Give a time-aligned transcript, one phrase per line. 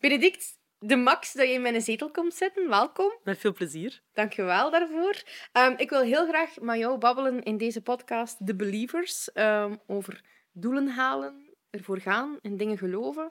[0.00, 3.12] Benedict, de max dat je in mijn zetel komt zitten, welkom.
[3.24, 4.02] Met veel plezier.
[4.12, 5.22] Dank je wel daarvoor.
[5.52, 9.32] Ehm, ik wil heel graag met jou babbelen in deze podcast The Believers.
[9.32, 13.30] ehm, over doelen halen, ervoor gaan, in dingen geloven.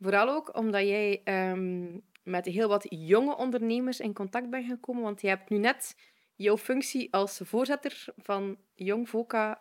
[0.00, 5.02] Vooral ook omdat jij ehm, met heel wat jonge ondernemers in contact bent gekomen.
[5.02, 5.94] Want je hebt nu net
[6.36, 9.60] jouw functie als voorzitter van Jong Voca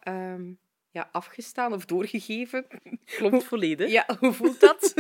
[0.92, 2.68] ja, afgestaan of doorgegeven.
[3.06, 3.90] Klopt volledig.
[3.92, 4.94] Ja, hoe voelt dat?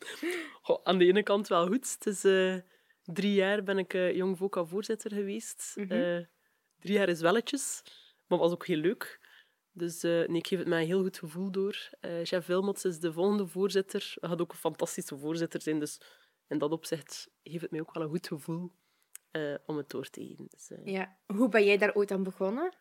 [0.62, 1.92] Goh, aan de ene kant wel goed.
[1.98, 2.56] Het is eh,
[3.04, 5.72] drie jaar ben ik eh, Jong Voca voorzitter geweest.
[5.76, 5.92] Mhm.
[5.92, 6.24] Eh,
[6.78, 7.82] drie jaar is welletjes,
[8.26, 9.20] maar was ook heel leuk.
[9.72, 11.90] Dus nee, ik geef het met een heel goed gevoel door.
[12.22, 14.12] Chef Wilmots is de volgende voorzitter.
[14.20, 15.78] Hij gaat ook een fantastische voorzitter zijn.
[15.78, 16.00] Dus
[16.48, 18.72] in dat opzicht geeft het mij ook wel een goed gevoel
[19.66, 20.46] om het door te geven.
[20.48, 21.16] Dus, ja.
[21.26, 22.76] Hoe ben jij daar ooit aan begonnen?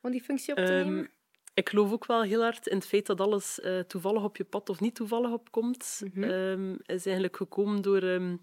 [0.00, 1.10] Om die functie op te Ehm, nemen?
[1.58, 4.44] Ik geloof ook wel heel hard in het feit dat alles eh, toevallig op je
[4.44, 6.02] pad of niet toevallig opkomt.
[6.12, 6.22] Mhm.
[6.22, 8.36] Ehm, is eigenlijk gekomen door ehm,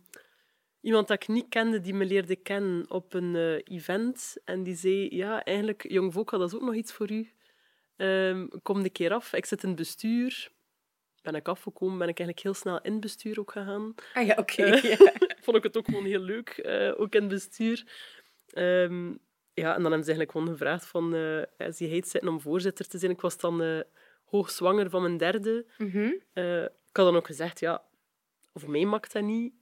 [0.81, 4.37] iemand dat ik niet kende, die me leerde kennen op een eh, event.
[4.45, 7.31] En die zei, ja, eigenlijk, Jong Voca, dat is ook nog iets voor u.
[7.95, 9.33] Ehm, kom een keer af.
[9.33, 10.51] Ik zit in het bestuur.
[11.21, 13.93] Ben ik afgekomen, ben ik eigenlijk heel snel in het bestuur ook gegaan.
[14.13, 14.63] Ah ja, oké.
[14.63, 14.99] eh.
[15.43, 17.83] Vond ik het ook gewoon heel leuk, ook in het bestuur.
[18.47, 19.13] Ehm,
[19.55, 22.41] ja, en dan hebben ze eigenlijk gewoon gevraagd van, eh zie jij het zitten om
[22.41, 23.11] voorzitter te zijn?
[23.11, 23.79] Ik was dan eh
[24.25, 25.65] hoogzwanger van mijn derde.
[25.77, 26.11] Mhm.
[26.33, 27.83] Eh, ik had dan ook gezegd, ja,
[28.53, 29.53] voor mij mag dat niet.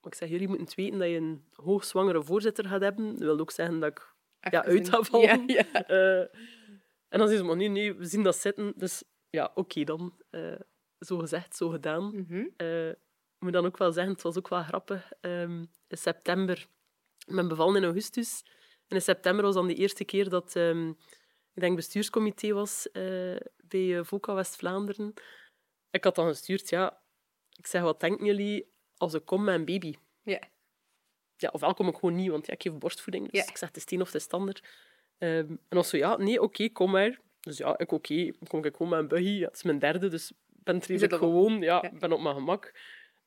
[0.00, 3.10] Maar ik zeg, jullie moeten weten dat je een hoogzwangere voorzitter gaat hebben.
[3.10, 4.14] Dat wil ook zeggen dat ik
[4.52, 5.48] ja, uit ga vallen.
[5.48, 6.28] Ja, ja.
[7.08, 8.72] En dan zei ze, maar nee, nee, we zien dat zitten.
[8.76, 10.14] Dus ja, oké dan.
[10.98, 12.04] Zo gezegd, zo gedaan.
[12.04, 12.44] Mhm.
[13.40, 15.12] Ik moet dan ook wel zeggen, het was ook wel grappig.
[15.20, 16.66] Ehm, in september,
[17.26, 18.44] ik ben bevallen in augustus.
[18.90, 20.88] En in september was dan de eerste keer dat ehm,
[21.54, 25.14] ik denk bestuurscomité was eh, bij eh, VOCA West-Vlaanderen.
[25.90, 27.00] Ik had dan gestuurd, ja,
[27.58, 29.94] ik zeg, wat denken jullie als ik kom met een baby?
[30.22, 30.40] Ja.
[31.36, 33.30] Ja, ofwel kom ik gewoon niet, want ja, ik geef borstvoeding.
[33.30, 33.48] Dus Ja.
[33.50, 34.62] ik zeg, het is tien of het is stander.
[35.18, 37.20] Ehm, en dan zo, ja, nee, oké, kom maar.
[37.40, 39.28] Dus ja, ik oké, kom ik gewoon met een buggy.
[39.38, 41.60] Ja, het is mijn derde, dus ik ben op- gewoon.
[41.60, 41.90] Ja, ja.
[41.90, 42.74] ik ben op mijn gemak.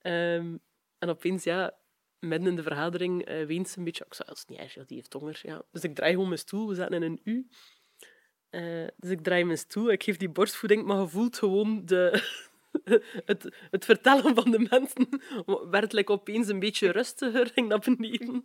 [0.02, 0.58] Ehm,
[0.98, 1.78] en opeens, ja,
[2.24, 4.06] midden in de vergadering eh weent ze een beetje.
[4.06, 5.40] Ik zei, dat is niet erg, ja, die heeft honger.
[5.44, 5.62] Ja.
[5.72, 6.68] Dus ik draai gewoon mijn stoel.
[6.68, 7.48] We zaten in een U.
[8.50, 9.92] Eh, dus ik draai mijn stoel.
[9.92, 12.22] Ik geef die borstvoeding, maar je voelt gewoon de...
[13.26, 15.22] het, het vertellen van de mensen
[15.70, 18.44] werd like, opeens een beetje rustiger, ging naar beneden.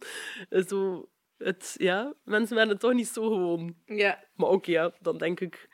[0.67, 3.77] Zo, het, ja, mensen werden het toch niet zo gewoon.
[3.87, 4.25] ja.
[4.35, 5.69] Maar ook ja, dan denk ik...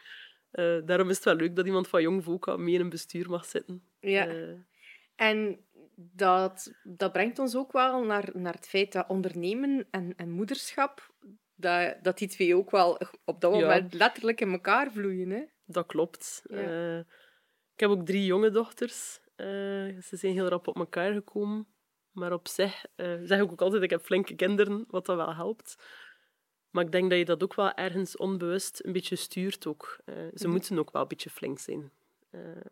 [0.51, 3.31] eh, daarom is het wel leuk dat iemand van Jong Voca mee in een bestuur
[3.31, 3.83] mag zitten.
[4.01, 4.29] ja.
[5.17, 5.65] En
[5.97, 11.13] dat, dat brengt ons ook wel naar, naar het feit dat ondernemen en, en moederschap,
[11.55, 13.61] dat, dat die twee ook wel op dat Ja.
[13.61, 15.31] moment letterlijk in elkaar vloeien.
[15.31, 15.43] Hè?
[15.65, 16.43] Dat klopt.
[16.45, 16.57] Ja.
[16.57, 16.99] Eh,
[17.75, 19.21] ik heb ook drie jonge dochters.
[19.37, 19.47] Eh,
[20.01, 21.67] ze zijn heel rap op elkaar gekomen.
[22.11, 25.35] Maar op zich eh, zeg ik ook altijd, ik heb flinke kinderen, wat dat wel
[25.35, 25.77] helpt.
[26.71, 29.99] Maar ik denk dat je dat ook wel ergens onbewust een beetje stuurt ook.
[30.07, 30.51] Ze Mhm.
[30.51, 31.91] moeten ook wel een beetje flink zijn.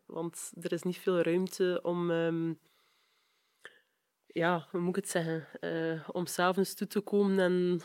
[0.05, 2.11] Want er is niet veel ruimte om...
[2.11, 2.53] ehm,
[4.33, 5.47] ja, hoe moet ik het zeggen?
[5.59, 7.81] Eh, om s'avonds toe te komen en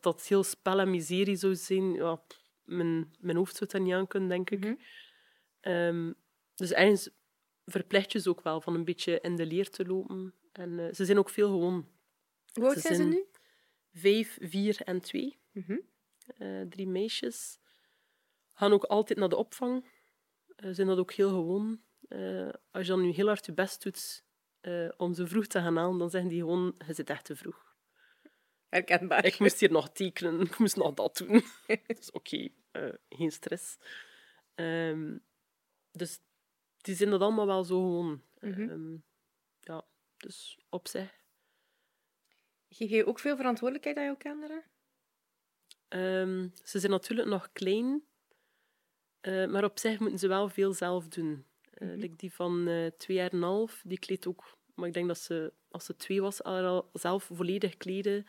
[0.00, 1.92] dat heel spel en miserie zou zijn.
[1.92, 2.22] Ja,
[2.64, 4.64] mijn, mijn hoofd zou dat niet aan kunnen, denk ik.
[4.64, 4.74] Mhm.
[5.60, 6.12] Ehm,
[6.54, 7.10] dus ergens
[7.64, 10.34] verplicht je ze ook wel van een beetje in de leer te lopen.
[10.52, 11.88] En eh, ze zijn ook veel gewoon.
[12.52, 13.24] Hoe oud Ze zijn ze nu?
[13.92, 15.38] Vijf, vier en twee.
[15.52, 15.78] Mhm.
[16.26, 17.58] Eh, drie meisjes.
[18.52, 19.84] Gaan ook altijd naar de opvang.
[20.56, 21.80] Eh, zijn dat ook heel gewoon.
[22.70, 24.24] Als je dan nu heel hard je best doet
[24.60, 27.36] eh, om ze vroeg te gaan halen, dan zeggen die gewoon, je zit echt te
[27.36, 27.76] vroeg.
[28.68, 29.24] Herkenbaar.
[29.24, 31.42] Ik moest hier nog tekenen, ik moest nog dat doen.
[31.86, 33.78] dus oké, eh, geen stress.
[34.54, 35.18] Ehm,
[35.92, 36.20] dus
[36.76, 38.22] die zijn dat allemaal wel zo gewoon.
[38.40, 38.68] Mhm.
[38.70, 38.96] Ehm,
[39.60, 39.84] ja,
[40.16, 41.18] dus op zich.
[42.68, 44.64] Geef je ook veel verantwoordelijkheid aan jouw kinderen?
[45.88, 48.04] Ehm, ze zijn natuurlijk nog klein,
[49.20, 51.46] eh, maar op zich moeten ze wel veel zelf doen.
[51.80, 54.58] Eh, like die van eh, twee jaar en een half, die kleedt ook...
[54.74, 58.26] Maar ik denk dat ze, als ze twee was, haar al zelf volledig kleden.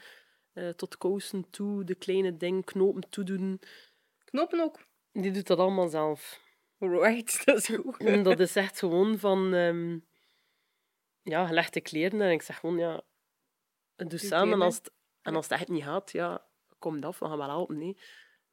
[0.53, 3.61] eh, tot kousen toe, de kleine dingen, knopen toedoen.
[4.25, 4.79] Knopen ook.
[5.11, 6.41] Die doet dat allemaal zelf.
[6.77, 7.97] Right, dat is goed.
[7.97, 9.53] En dat is echt gewoon van...
[9.53, 9.99] ehm
[11.23, 13.01] ja, je legt de kleren en ik zeg gewoon, ja...
[13.95, 14.53] Doe samen.
[14.53, 16.47] En als, het, en als het echt niet gaat, ja,
[16.79, 17.77] kom het af, we gaan wel helpen.
[17.77, 17.97] Nee.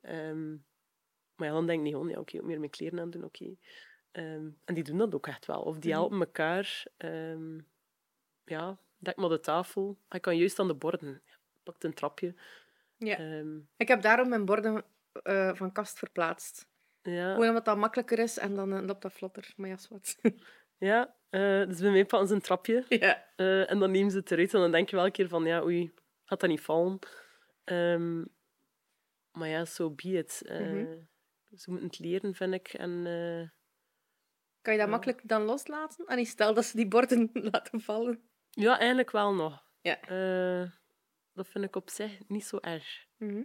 [0.01, 0.51] Ehm,
[1.35, 3.57] maar ja, dan denk ik niet gewoon, ja, oké, meer mijn kleren aan doen, oké.
[4.19, 5.61] Ehm, en die doen dat ook echt wel.
[5.63, 6.01] Of die Mhm.
[6.01, 6.85] helpen elkaar.
[6.97, 7.59] ehm,
[8.45, 9.99] ja, dek maar de tafel.
[10.09, 11.23] Hij kan juist aan de borden.
[11.63, 12.35] Pakt een trapje.
[12.97, 13.17] Ja.
[13.19, 14.85] Ehm, Ik heb daarom mijn borden
[15.23, 16.67] eh, van kast verplaatst.
[17.03, 19.53] ja, Gewoon omdat dat makkelijker is en dan eh, loopt dat vlotter.
[19.57, 20.19] Maar ja, wat.
[20.79, 22.85] ja, Eh, dus bij mij pakken ze een trapje.
[22.89, 23.27] Ja.
[23.67, 24.55] en dan nemen ze het eruit.
[24.55, 25.93] En dan denk je wel een keer van, ja, oei,
[26.25, 26.99] gaat dat niet vallen?
[27.65, 28.25] Ehm,
[29.33, 30.43] maar ja, so be it.
[30.45, 30.87] Mhm.
[31.57, 32.69] Ze moeten het leren, vind ik.
[32.69, 33.07] En
[34.69, 36.07] Kan je dat makkelijk dan loslaten?
[36.07, 38.31] Ah, nee, stel dat ze die borden laten vallen.
[38.51, 39.65] ja, eigenlijk wel nog.
[39.81, 40.01] Ja.
[40.01, 40.71] Eh,
[41.33, 43.07] dat vind ik op zich niet zo erg.
[43.17, 43.43] Mhm.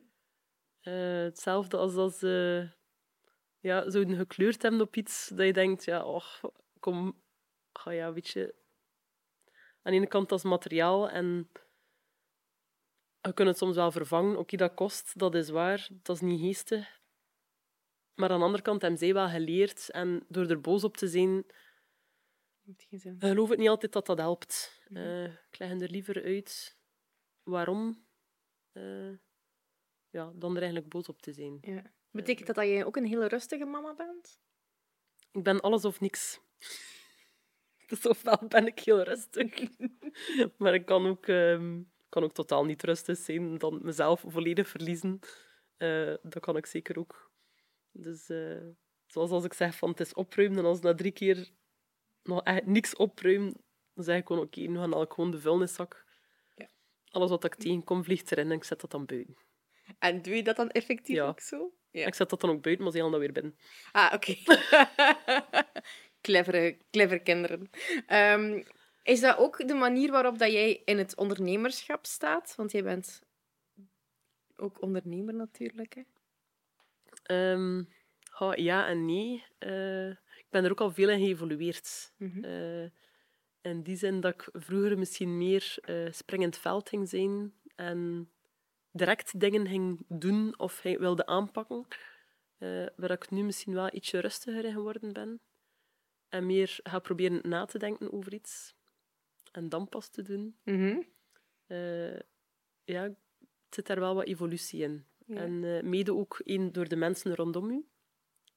[0.82, 2.68] Eh, hetzelfde als als ze
[3.60, 6.42] ja, zouden gekleurd hebben op iets dat je denkt, ja, och,
[6.80, 7.22] kom,
[7.74, 8.56] ga ja, weet je,
[9.82, 11.50] aan de ene kant als materiaal en
[13.22, 14.38] je kunt het soms wel vervangen.
[14.38, 17.02] Oké, dat kost, dat is waar, dat is niet geestig.
[18.16, 21.08] Maar aan de andere kant hebben zij wel geleerd en door er boos op te
[21.08, 21.46] zijn,
[22.66, 24.82] ik geloof het niet altijd dat dat helpt.
[24.94, 26.78] Eh, ik leg er liever uit
[27.44, 28.06] waarom,
[28.72, 29.12] eh,
[30.10, 31.58] ja, dan er eigenlijk boos op te zijn.
[31.62, 31.92] Ja.
[32.12, 34.40] Betekent dat dat je ook een hele rustige mama bent?
[35.32, 36.40] Ik ben alles of niks.
[37.88, 39.70] Dus ofwel ben ik heel rustig,
[40.58, 45.20] maar ik kan ook, ehm, kan ook totaal niet rustig zijn, dan mezelf volledig verliezen.
[45.78, 47.33] Eh, dat kan ik zeker ook.
[47.94, 48.68] Dus eh,
[49.06, 51.50] zoals als ik zeg van het is opruimen, en als na drie keer
[52.24, 53.54] nog echt niks opruimen,
[53.94, 56.06] dan zeg ik gewoon oké, nu haal ik gewoon de vuilniszak.
[56.56, 56.70] Ja.
[57.10, 59.36] Alles wat ik tegenkom, vliegt erin en ik zet dat dan buiten.
[60.00, 61.28] En doe je dat dan effectief Ja.
[61.28, 61.74] ook zo?
[61.92, 62.06] Ja.
[62.06, 63.58] Ik zet dat dan ook buiten, maar ze halen dat weer binnen.
[63.92, 64.36] Ah, oké.
[66.22, 67.70] clevere, clever kinderen.
[68.08, 68.64] Ehm,
[69.04, 72.56] is dat ook de manier waarop dat jij in het ondernemerschap staat?
[72.56, 73.22] Want jij bent
[74.56, 75.94] ook ondernemer natuurlijk.
[75.94, 76.02] Hè?
[77.24, 77.84] Ehm,
[78.56, 79.44] ja en nee.
[79.60, 82.14] Eh, ik ben er ook al veel in geëvolueerd.
[82.18, 82.44] Mhm.
[82.44, 82.90] Eh,
[83.62, 88.30] in die zin dat ik vroeger misschien meer eh springend veld ging zijn en
[88.92, 91.86] direct dingen ging doen of ging- wilde aanpakken,
[92.96, 95.42] waar ik nu misschien wel ietsje rustiger in geworden ben.
[96.30, 98.76] En meer ga proberen na te denken over iets
[99.52, 100.58] en dan pas te doen.
[101.68, 102.20] Eh,
[102.84, 103.16] ja, het
[103.70, 105.06] zit daar wel wat evolutie in.
[105.28, 107.86] En eh, mede ook één door de mensen rondom u,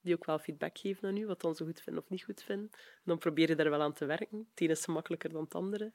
[0.01, 2.43] die ook wel feedback geven aan u, wat dan ze goed vinden of niet goed
[2.43, 2.69] vinden.
[3.03, 4.47] Dan probeer je daar wel aan te werken.
[4.49, 5.91] Het ene is gemakkelijker dan het andere.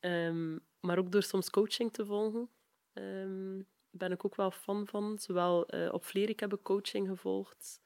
[0.00, 2.50] Ehm, maar ook door soms coaching te volgen,
[2.92, 3.60] ehm,
[3.90, 5.18] ben ik ook wel fan van.
[5.18, 7.80] Zowel eh, op Vlerik heb ik coaching gevolgd,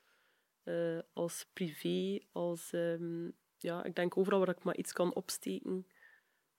[0.62, 2.72] eh, als privé, als...
[2.72, 5.86] ehm, ja, ik denk overal waar ik maar iets kan opsteken,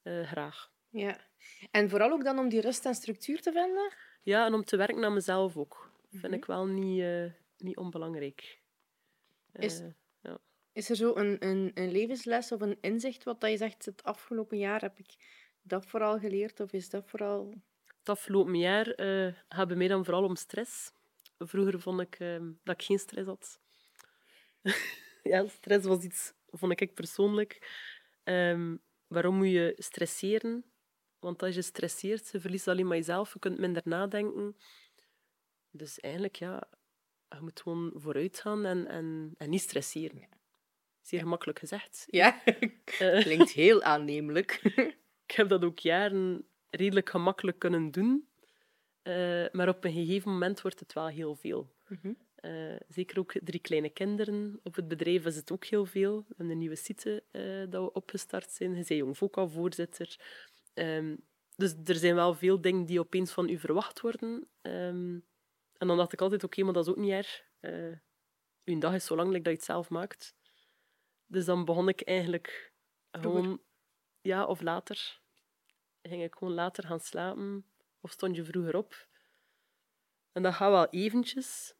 [0.03, 0.71] graag.
[0.89, 1.19] Ja.
[1.71, 3.93] En vooral ook dan om die rust en structuur te vinden?
[4.21, 5.91] Ja, en om te werken aan mezelf ook.
[6.09, 6.33] Vind Mhm.
[6.33, 8.61] ik wel niet, eh, niet onbelangrijk.
[9.53, 9.87] Is- Eh,
[10.71, 14.03] Is er zo een, een, een levensles of een inzicht wat dat je zegt, het
[14.03, 15.15] afgelopen jaar heb ik
[15.61, 16.59] dat vooral geleerd?
[16.59, 17.53] Of is dat vooral...
[17.97, 20.91] het afgelopen jaar eh gaat bij mij dan vooral om stress.
[21.37, 23.59] Vroeger vond ik eh, dat ik geen stress had.
[25.23, 27.59] ja, stress was iets, vond ik persoonlijk.
[28.23, 28.75] Ehm,
[29.07, 30.65] waarom moet je stresseren?
[31.19, 34.55] Want als je stresseert, je verliest alleen maar jezelf, je kunt minder nadenken.
[35.71, 36.63] Dus eigenlijk, ja,
[37.29, 40.27] je moet gewoon vooruit gaan en, en, en niet stresseren.
[41.01, 42.07] Zeer gemakkelijk gezegd.
[42.09, 42.41] Ja,
[42.99, 44.61] Eh, klinkt heel aannemelijk.
[45.27, 48.27] ik heb dat ook jaren redelijk gemakkelijk kunnen doen.
[49.01, 51.73] Eh, maar op een gegeven moment wordt het wel heel veel.
[51.87, 52.13] Mhm.
[52.35, 54.59] Eh, zeker ook drie kleine kinderen.
[54.63, 56.17] Op het bedrijf is het ook heel veel.
[56.17, 58.69] We hebben een nieuwe site eh, dat we opgestart zijn.
[58.69, 60.19] Je bent jong VOCA-voorzitter.
[60.77, 61.15] Ehm,
[61.55, 64.47] dus er zijn wel veel dingen die opeens van u verwacht worden.
[64.61, 65.19] Ehm,
[65.77, 67.43] en dan dacht ik altijd, oké, maar dat is ook niet erg.
[67.59, 67.93] Eh
[68.67, 70.35] uw dag is zo lang dat je het zelf maakt.
[71.25, 72.73] Dus dan begon ik eigenlijk
[73.11, 73.41] Vroeger.
[73.41, 73.61] gewoon...
[74.21, 75.21] Ja, of later.
[76.01, 77.65] Ging ik gewoon later gaan slapen.
[78.01, 79.07] Of stond je vroeger op.
[80.31, 81.75] En dat gaat wel eventjes.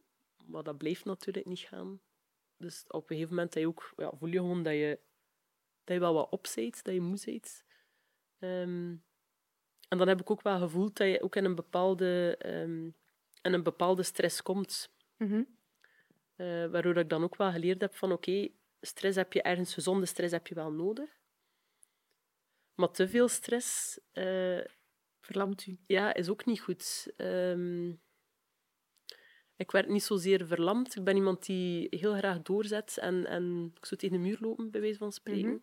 [0.46, 2.02] Maar dat blijft natuurlijk niet gaan.
[2.58, 5.00] Dus op een gegeven moment dat je ook, ja, voel je gewoon dat je,
[5.84, 7.64] dat je wel wat op bent, dat je moe bent.
[8.40, 8.96] Ehm,
[9.88, 12.86] en dan heb ik ook wel gevoeld dat je ook in een bepaalde, ehm,
[13.42, 14.90] in een bepaalde stress komt.
[15.18, 15.44] Mhm.
[16.36, 18.48] Eh, waardoor ik dan ook wel geleerd heb van oké,
[18.82, 21.10] stress heb je ergens, gezonde stress heb je wel nodig.
[22.76, 24.60] Maar te veel stress eh,
[25.20, 25.78] Verlamt u.
[25.88, 27.12] ja, is ook niet goed.
[27.18, 27.90] Ehm,
[29.56, 30.96] ik werd niet zozeer verlamd.
[30.96, 34.72] Ik ben iemand die heel graag doorzet en, en ik zou tegen de muur lopen,
[34.72, 35.50] bij wijze van spreken.
[35.50, 35.60] Mhm.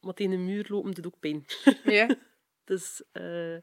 [0.00, 1.44] Maar tegen de muur lopen doet ook pijn.
[1.84, 2.16] Ja.
[2.64, 3.56] Dus eh,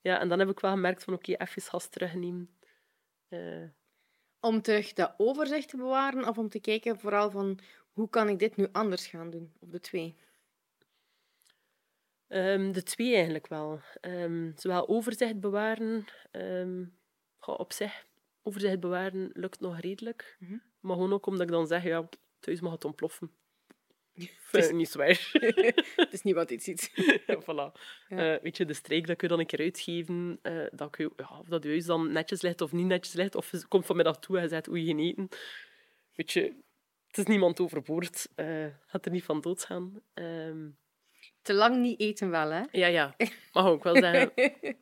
[0.00, 2.58] ja, en dan heb ik wel gemerkt van oké, even gas terugnemen.
[3.28, 3.68] Eh,
[4.40, 7.58] Om terug dat overzicht te bewaren of om te kijken vooral van
[7.92, 9.52] hoe kan ik dit nu anders gaan doen?
[9.60, 10.16] Of de twee.
[12.28, 13.80] Ehm, de twee eigenlijk wel.
[14.00, 16.04] Ehm, zowel overzicht bewaren,
[17.38, 18.06] goh, op zich,
[18.42, 20.36] overzicht bewaren lukt nog redelijk.
[20.38, 20.56] Mhm.
[20.80, 22.08] Maar gewoon ook omdat ik dan zeg, ja,
[22.40, 23.32] thuis mag het ontploffen.
[24.52, 25.28] Vind ik niet zwaar.
[25.96, 26.92] Het is niet wat dit ziet.
[27.26, 27.80] Ja, voilà.
[28.08, 28.34] Ja.
[28.34, 30.38] Eh, weet je, de streek, dat kun je dan een keer uitgeven.
[30.42, 33.14] eh, dat, kun je, ja, of dat je huis dan netjes ligt of niet netjes
[33.14, 33.34] ligt.
[33.34, 35.28] Of je komt vanmiddag toe en je zegt, oei, eten.
[36.14, 36.40] Weet je,
[37.06, 38.28] het is niemand overboord.
[38.34, 40.02] eh gaat er niet van doodgaan.
[40.14, 40.68] Ehm
[41.42, 42.62] Te lang niet eten wel, hè?
[42.70, 43.16] ja, ja.
[43.52, 44.32] Mag ook wel zeggen.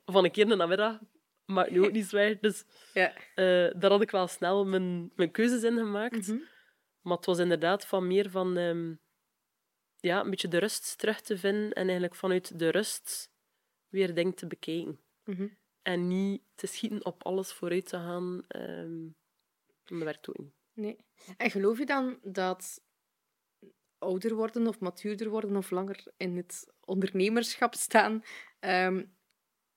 [0.05, 0.99] Van een keer in de namiddag.
[1.45, 2.39] Maar nu ook niet zwaar.
[2.41, 3.13] Dus ja.
[3.35, 6.29] eh, daar had ik wel snel mijn, mijn keuzes in gemaakt.
[6.29, 6.39] Mhm.
[7.01, 8.57] Maar het was inderdaad van meer van...
[8.57, 8.95] ehm,
[10.00, 11.73] ja, een beetje de rust terug te vinden.
[11.73, 13.30] En eigenlijk vanuit de rust
[13.88, 15.00] weer dingen te bekijken.
[15.25, 15.49] Mhm.
[15.83, 18.45] En niet te schieten op alles vooruit te gaan.
[18.49, 19.09] ehm
[19.85, 20.52] dat werkt ook niet.
[20.73, 20.97] Nee.
[21.37, 22.83] En geloof je dan dat
[23.99, 28.23] ouder worden of matuurder worden of langer in het ondernemerschap staan,
[28.59, 29.04] ehm,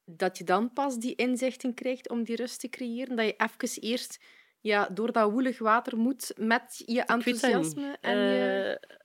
[0.05, 3.15] dat je dan pas die inzichten krijgt om die rust te creëren?
[3.15, 4.23] Dat je even eerst
[4.59, 8.79] ja, door dat woelig water moet met je enthousiasme en je...
[8.79, 8.97] Eh,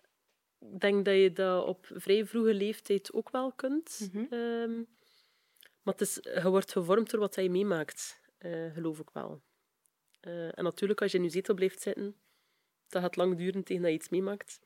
[0.61, 4.09] Ik denk dat je dat op vrij vroege leeftijd ook wel kunt.
[4.13, 4.25] Mhm.
[4.31, 4.77] Ehm,
[5.83, 9.43] maar het is, je wordt gevormd door wat je meemaakt, eh, geloof ik wel.
[10.21, 12.17] Eh, en natuurlijk, als je in je zetel blijft zitten,
[12.89, 14.61] dat gaat lang duren tegen dat je iets meemaakt.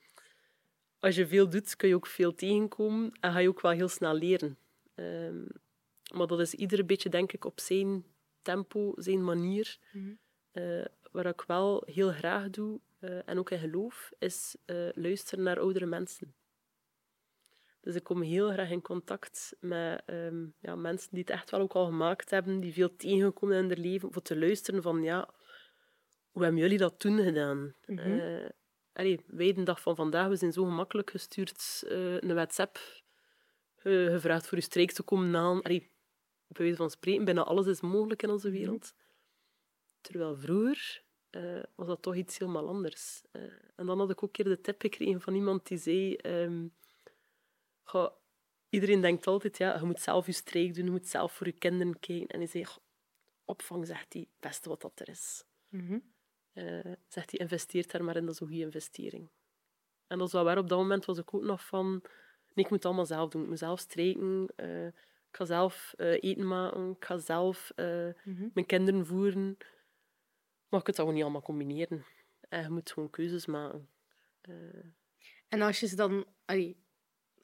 [0.99, 3.89] Als je veel doet, kun je ook veel tegenkomen en ga je ook wel heel
[3.89, 4.59] snel leren.
[4.95, 5.45] Ehm,
[6.15, 8.05] maar dat is ieder beetje, denk ik, op zijn
[8.43, 9.79] tempo, zijn manier.
[9.93, 10.13] Mhm.
[10.53, 15.45] Eh, wat ik wel heel graag doe, eh, en ook in geloof, is eh, luisteren
[15.45, 16.35] naar oudere mensen.
[17.81, 21.61] Dus ik kom heel graag in contact met ehm, ja, mensen die het echt wel
[21.61, 25.29] ook al gemaakt hebben, die veel tegengekomen in hun leven, voor te luisteren van, ja,
[26.31, 27.75] hoe hebben jullie dat toen gedaan?
[27.87, 27.99] Mhm.
[27.99, 28.49] Eh,
[28.93, 32.79] allee, wij de dag van vandaag, we zijn zo gemakkelijk gestuurd eh, een WhatsApp,
[33.77, 35.63] gevraagd voor je streek te komen halen.
[35.63, 35.91] Allee,
[36.47, 38.57] bij wijze van spreken, bijna alles is mogelijk in onze Mhm.
[38.57, 38.95] wereld.
[40.01, 41.03] Terwijl vroeger
[41.33, 43.23] eh, was dat toch iets helemaal anders.
[43.31, 43.43] Eh,
[43.77, 46.15] en dan had ik ook een keer de tip gekregen van iemand die zei...
[46.15, 46.67] ehm,
[47.83, 48.11] goh,
[48.69, 51.53] iedereen denkt altijd, ja, je moet zelf je streek doen, je moet zelf voor je
[51.53, 52.27] kinderen kijken.
[52.27, 52.85] En hij zei, goh,
[53.45, 55.45] opvang, zegt hij, het beste wat dat er is.
[55.69, 55.99] Mhm.
[56.53, 59.29] Eh, zegt hij, investeert daar maar in, dat is een goede investering.
[60.07, 61.91] En dat is wel waar, op dat moment was ik ook nog van...
[62.55, 63.43] Nee, ik moet het allemaal zelf doen.
[63.43, 68.49] Ik moet zelf strijken, eh, ik ga zelf eten maken, ik ga zelf Mhm.
[68.55, 69.57] mijn kinderen voeren.
[70.73, 72.05] Maar je kunt dat gewoon niet allemaal combineren.
[72.49, 73.89] En je moet gewoon keuzes maken.
[74.41, 74.55] Eh,
[75.49, 76.27] En als je ze dan...
[76.45, 76.77] allee,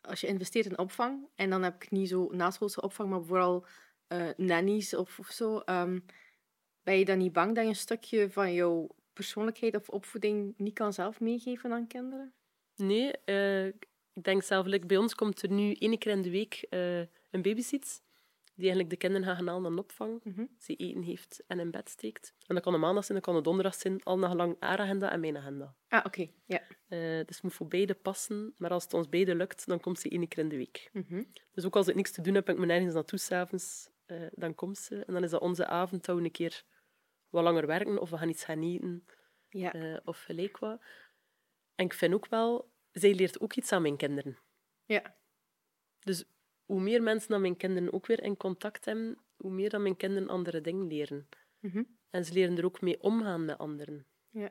[0.01, 3.67] als je investeert in opvang, en dan heb ik niet zo naschoolse opvang, maar vooral
[4.07, 5.99] eh nannies of, of zo, ehm,
[6.83, 10.75] ben je dan niet bang dat je een stukje van jouw persoonlijkheid of opvoeding niet
[10.75, 12.33] kan zelf meegeven aan kinderen?
[12.77, 16.31] nee, eh, ik denk zelf, like, bij ons komt er nu één keer in de
[16.31, 16.99] week eh,
[17.31, 18.03] een babysit.
[18.59, 20.21] Die eigenlijk de kinderen gaat gaan halen aan opvang.
[20.25, 20.45] Mhm.
[20.59, 22.35] Ze eten heeft en in bed steekt.
[22.47, 24.03] En dat kan een maandag zijn, dat kan een donderdag zijn.
[24.03, 25.75] Al naar gelang haar agenda en mijn agenda.
[25.89, 26.31] Ah, oké.
[26.45, 26.61] Ja.
[26.89, 28.55] Eh, dus het moet voor beide passen.
[28.57, 30.91] Maar als het ons beiden lukt, dan komt ze één keer in de week.
[30.93, 31.23] Mhm.
[31.53, 34.27] Dus ook als ik niks te doen heb en ik moet nergens naartoe s'avonds, eh
[34.31, 35.05] dan komt ze.
[35.05, 36.65] En dan is dat onze avond dat we een keer
[37.29, 39.05] wat langer werken of we gaan iets gaan eten
[39.49, 39.73] Ja.
[39.73, 40.83] eh, of gelijk wat.
[41.75, 44.39] En ik vind ook wel, zij leert ook iets aan mijn kinderen.
[44.85, 45.17] Ja.
[45.99, 46.25] Dus
[46.69, 49.97] hoe meer mensen dan mijn kinderen ook weer in contact hebben, hoe meer dan mijn
[49.97, 51.29] kinderen andere dingen leren.
[51.61, 51.83] Mhm.
[52.11, 54.07] En ze leren er ook mee omgaan met anderen.
[54.31, 54.51] Ja.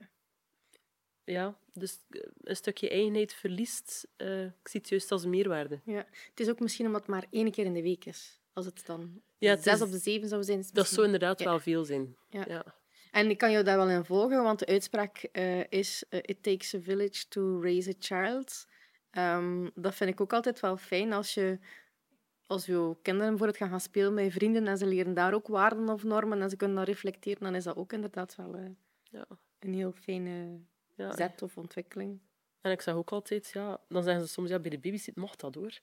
[1.24, 5.80] Ja, dus eh, een stukje eigenheid verliest, eh, ik zie het juist als meerwaarde.
[5.86, 6.06] ja.
[6.30, 8.40] Het is ook misschien omdat het maar één keer in de week is.
[8.54, 10.64] Als het dan Ja, het zes is- of de zeven zou zijn.
[10.74, 11.46] Dat zou inderdaad Ja.
[11.46, 12.16] wel veel zijn.
[12.30, 12.46] Ja.
[12.48, 12.76] Ja.
[13.12, 16.74] En ik kan jou daar wel in volgen, want de uitspraak eh, is: It takes
[16.74, 18.68] a village to raise a child.
[19.12, 21.60] Ehm, dat vind ik ook altijd wel fijn als je.
[22.48, 25.48] Als je kinderen voor het gaan gaan spelen met vrienden en ze leren daar ook
[25.48, 28.70] waarden of normen en ze kunnen dat reflecteren, dan is dat ook inderdaad wel eh,
[29.04, 29.26] Ja.
[29.60, 30.60] een heel fijne
[30.96, 31.16] Ja.
[31.16, 32.20] zet of ontwikkeling.
[32.62, 35.40] En ik zeg ook altijd, ja, dan zeggen ze soms, ja, bij de babysit mocht
[35.40, 35.80] dat hoor.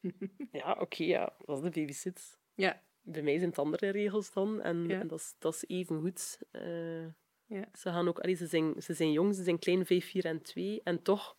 [0.52, 2.38] ja, oké, ja, dat is de babysit.
[2.54, 5.00] Ja, Bij mij zijn het andere regels dan, en, Ja.
[5.00, 6.38] en dat, is, dat is even goed.
[6.50, 7.04] Eh,
[7.46, 7.68] ja.
[7.72, 10.42] ze, gaan ook, allee, ze, zijn, ze zijn jong, ze zijn klein, 5, 4 en
[10.42, 10.80] 2.
[10.84, 11.36] En toch,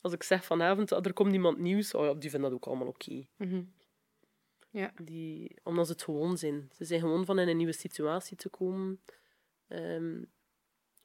[0.00, 2.66] als ik zeg vanavond, ah, er komt iemand nieuws, oh ja, die vinden dat ook
[2.66, 3.26] allemaal oké.
[3.36, 3.62] Mhm.
[4.70, 4.92] Ja.
[5.02, 6.70] Die, omdat ze het gewoon zijn.
[6.72, 9.00] Ze zijn gewoon van in een nieuwe situatie te komen.
[9.68, 10.22] Ehm,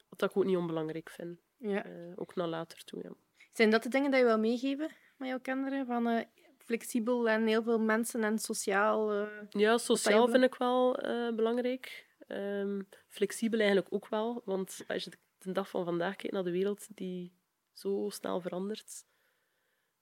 [0.08, 1.38] wat ik ook niet onbelangrijk vind.
[1.58, 1.84] ja.
[1.84, 3.10] Eh, ook naar later toe, ja.
[3.52, 5.86] Zijn dat de dingen die je wil meegeven met jouw kinderen?
[5.86, 6.24] Van eh,
[6.58, 9.12] flexibel en heel veel mensen en sociaal.
[9.12, 10.92] eh, Ja, sociaal vind ik wel
[11.34, 12.06] belangrijk.
[12.26, 14.42] Ehm, flexibel eigenlijk ook wel.
[14.44, 17.32] Want als je de dag van vandaag kijkt naar de wereld die
[17.72, 19.04] zo snel verandert,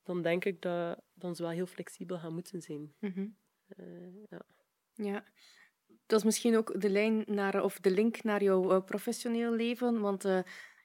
[0.02, 2.94] dan denk ik dat, dan ze wel heel flexibel gaan moeten zijn.
[3.00, 3.10] Eh,
[4.28, 4.42] ja.
[4.94, 5.24] Ja,
[6.06, 10.00] dat is misschien ook de lijn naar, of de link naar jouw eh, professioneel leven.
[10.00, 10.38] Want eh,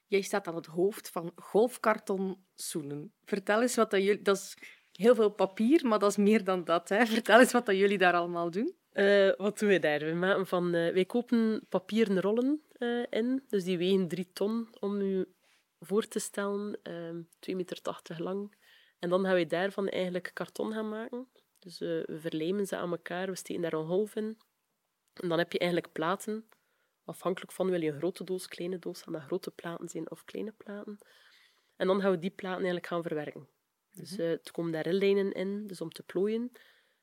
[0.06, 3.12] jij staat aan het hoofd van Golfkarton Soenen.
[3.24, 4.22] Vertel eens wat dat jullie...
[4.22, 4.56] Dat is
[4.92, 6.88] heel veel papier, maar dat is meer dan dat.
[6.88, 7.06] Hè?
[7.06, 8.74] Vertel eens wat dat jullie daar allemaal doen.
[8.90, 9.98] Eh, wat doen we daar?
[9.98, 13.44] We maken van, uh, wij kopen papieren rollen uh, in.
[13.48, 15.32] Dus die wegen drie ton om u
[15.80, 16.78] voor te stellen.
[16.78, 18.54] 2,80 meter lang.
[18.98, 21.28] En dan gaan we daarvan eigenlijk karton gaan maken.
[21.60, 23.26] Dus we verlijmen ze aan elkaar.
[23.26, 24.38] We steken daar een golf in.
[25.12, 26.48] En dan heb je eigenlijk platen.
[27.04, 29.02] Afhankelijk van wil je een grote doos, kleine doos.
[29.02, 30.98] Gaan dat grote platen zijn of kleine platen.
[31.76, 33.48] En dan gaan we die platen eigenlijk gaan verwerken.
[33.94, 36.52] Dus uh, er komen daar lijnen in, dus om te plooien.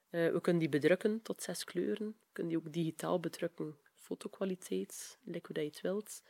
[0.10, 2.08] Uh, we kunnen die bedrukken tot zes kleuren.
[2.08, 3.78] We kunnen die ook digitaal bedrukken.
[3.96, 6.24] Fotokwaliteit, lekker hoe je het wilt.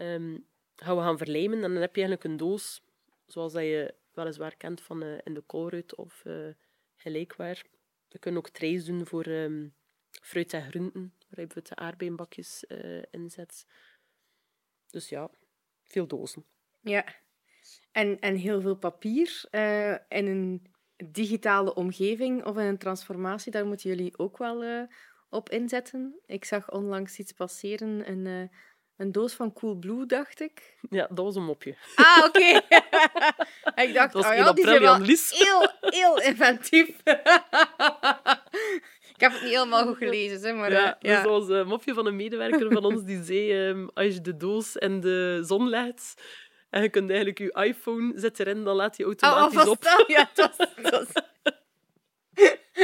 [0.00, 2.82] Um, gaan we gaan verlijmen en dan heb je eigenlijk een doos,
[3.26, 6.24] zoals dat je weliswaar kent van uh, in de Colruyt of
[7.04, 7.64] gelijkwaar.
[8.08, 9.74] We kunnen ook trays doen voor um,
[10.10, 12.64] fruit en groenten, waar je de aardbeienbakjes
[13.10, 13.66] in zet.
[14.90, 15.30] Dus ja,
[15.82, 16.44] veel dozen.
[16.80, 17.04] Ja,
[17.92, 19.44] en, en heel veel papier.
[19.50, 20.66] Uh, in een
[21.10, 24.82] digitale omgeving of in een transformatie, daar moeten jullie ook wel uh,
[25.28, 26.20] op inzetten.
[26.26, 28.48] Ik zag onlangs iets passeren, een, uh,
[28.96, 30.76] een doos van Coolblue, dacht ik.
[30.90, 31.76] Ja, dat was een mopje.
[31.94, 32.60] Ah, oké.
[33.82, 36.88] ik dacht, dat oh ja, die zijn wel heel, heel inventief.
[39.14, 40.72] Ik heb het niet helemaal goed gelezen, hè, maar...
[40.72, 41.22] Ja, ja.
[41.22, 44.36] dat was een mopje van een medewerker van ons die zei, um, als je de
[44.36, 46.14] doos in de zon legt,
[46.70, 50.04] en je kunt eigenlijk je iPhone zetten erin, dan laat hij automatisch oh, op.
[50.06, 51.06] Ja, het was, was...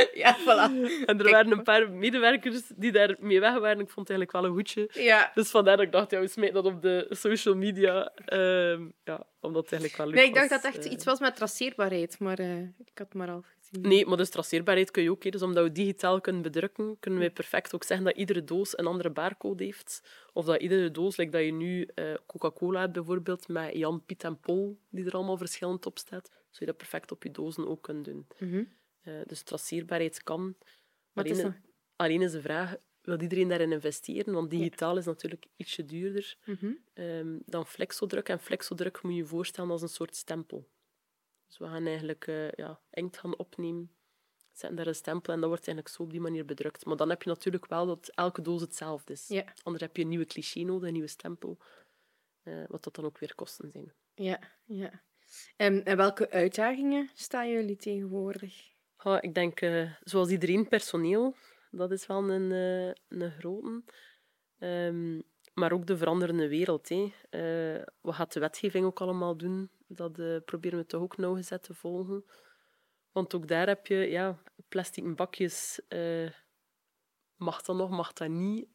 [0.23, 1.05] Ja, voilà.
[1.05, 3.81] En er waren een paar medewerkers die daarmee weg waren.
[3.81, 4.91] Ik vond het eigenlijk wel een goedje.
[4.93, 5.31] Ja.
[5.35, 8.13] Dus vandaar dat ik dacht, ja, we smijten dat op de social media.
[8.33, 10.63] Uh, ja, omdat het eigenlijk wel leuk Nee, ik dacht was.
[10.63, 13.89] dat het echt iets was met traceerbaarheid, maar uh, ik had het maar al gezien.
[13.89, 15.33] Nee, maar dus traceerbaarheid kun je ook.
[15.33, 18.87] Dus omdat we digitaal kunnen bedrukken, kunnen wij perfect ook zeggen dat iedere doos een
[18.87, 20.03] andere barcode heeft.
[20.33, 24.25] Of dat iedere doos, like dat je nu uh, Coca-Cola hebt bijvoorbeeld, met Jan, Piet
[24.25, 27.69] en Paul, die er allemaal verschillend op staat, zou je dat perfect op je dozen
[27.69, 28.27] ook kunnen doen.
[28.39, 28.69] Mm -hmm.
[29.03, 30.57] Uh, dus traceerbaarheid kan.
[31.13, 31.53] Wat alleen, is
[31.97, 34.35] alleen is de vraag, wil iedereen daarin investeren?
[34.35, 34.99] Want digitaal ja.
[34.99, 36.79] is natuurlijk ietsje duurder mm -hmm.
[36.95, 38.29] um, dan flexodruk.
[38.29, 40.69] En flexodruk moet je je voorstellen als een soort stempel.
[41.47, 43.91] Dus we gaan eigenlijk uh, ja, inkt gaan opnemen,
[44.53, 46.85] zetten daar een stempel en dat wordt eigenlijk zo op die manier bedrukt.
[46.85, 49.29] Maar dan heb je natuurlijk wel dat elke doos hetzelfde is.
[49.29, 49.55] Ja.
[49.63, 51.59] Anders heb je een nieuwe cliché nodig, een nieuwe stempel.
[52.45, 53.93] Uh, wat dat dan ook weer kosten zijn.
[54.15, 55.03] Ja, ja.
[55.57, 58.71] En, en welke uitdagingen staan jullie tegenwoordig?
[59.03, 61.37] Oh, ik denk, uh, zoals iedereen, personeel.
[61.71, 63.83] Dat is wel een, uh, een grote.
[64.59, 65.23] Um,
[65.55, 66.89] maar ook de veranderende wereld.
[66.89, 67.13] Hè.
[67.31, 69.71] Uh, wat gaat de wetgeving ook allemaal doen?
[69.87, 72.25] Dat proberen we toch ook nauwgezet te volgen.
[73.13, 75.81] Want ook daar heb je ja, plastic bakjes.
[77.37, 78.69] mag dat nog, mag dat niet?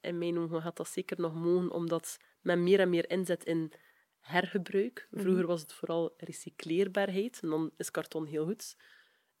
[0.00, 3.72] in mijn ogen gaat dat zeker nog mogen, omdat men meer en meer inzet in
[4.20, 5.08] hergebruik.
[5.10, 7.38] Vroeger was het vooral recycleerbaarheid.
[7.42, 8.76] En dan is karton heel goed.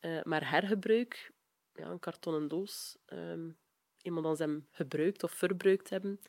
[0.00, 1.32] Uh, maar hergebruik,
[1.74, 3.58] ja, een kartonnen doos, um,
[4.02, 6.20] dan ze hem gebruikt of verbruikt hebben,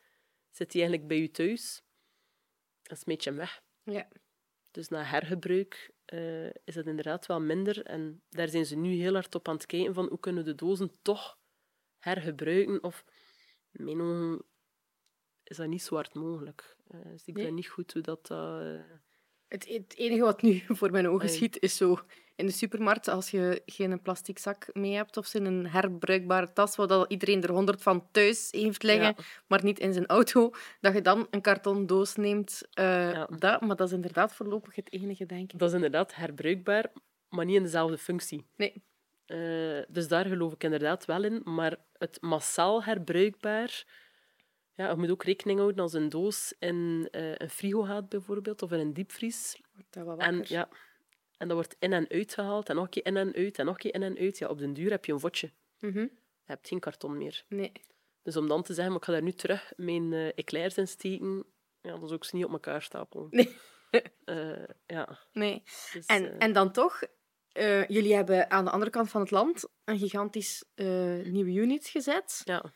[0.49, 1.83] zit die eigenlijk bij je thuis
[2.83, 3.61] en smeet je hem weg.
[3.83, 4.07] Ja.
[4.71, 7.85] Dus na hergebruik uh, is het inderdaad wel minder.
[7.85, 10.49] En daar zijn ze nu heel hard op aan het kijken van hoe kunnen we
[10.49, 11.37] de dozen toch
[11.97, 12.83] hergebruiken.
[12.83, 13.05] Of,
[13.71, 14.45] in mijn ogen
[15.43, 16.77] is dat niet zo hard mogelijk.
[16.91, 17.45] Uh, dus ik nee.
[17.45, 18.29] weet niet goed hoe dat...
[18.31, 18.81] Uh...
[19.47, 21.99] Het, het, enige wat nu voor mijn ogen schiet, is zo
[22.39, 26.75] in de supermarkt, als je geen plastic zak mee hebt of in een herbruikbare tas,
[26.75, 29.23] waar iedereen er honderd van thuis heeft liggen, ja.
[29.47, 32.67] maar niet in zijn auto, dat je dan een karton doos neemt.
[32.79, 33.25] Uh, ja.
[33.25, 35.59] dat, maar dat is inderdaad voorlopig het enige, denk ik.
[35.59, 36.91] Dat is inderdaad herbruikbaar,
[37.29, 38.45] maar niet in dezelfde functie.
[38.55, 38.83] Nee.
[39.27, 41.41] Uh, dus daar geloof ik inderdaad wel in.
[41.43, 43.85] Maar het massaal herbruikbaar...
[44.73, 48.61] Ja, je moet ook rekening houden als een doos in uh, een frigo gaat, bijvoorbeeld,
[48.61, 49.61] of in een diepvries.
[49.73, 50.69] Wordt dat wel en, ja,
[51.39, 53.65] en dat wordt in en uit gehaald, en nog een keer in en uit, en
[53.65, 54.37] nog een keer in en uit.
[54.37, 55.51] Ja, op den duur heb je een vodje.
[55.79, 56.09] Mm -hmm.
[56.43, 57.43] Je hebt geen karton meer.
[57.47, 57.71] Nee.
[58.23, 60.87] Dus om dan te zeggen, maar ik ga daar nu terug mijn uh, eclairs in
[60.87, 61.45] steken,
[61.81, 63.27] ja, dat is ook niet op elkaar stapelen.
[63.29, 63.55] Nee.
[64.25, 64.65] uh,
[64.97, 65.19] ja.
[65.31, 65.63] Nee.
[65.93, 66.35] Dus, en, uh...
[66.39, 67.03] en dan toch,
[67.87, 70.63] jullie hebben aan de andere kant van het land een gigantisch
[71.23, 72.41] nieuwe unit gezet.
[72.43, 72.73] Ja.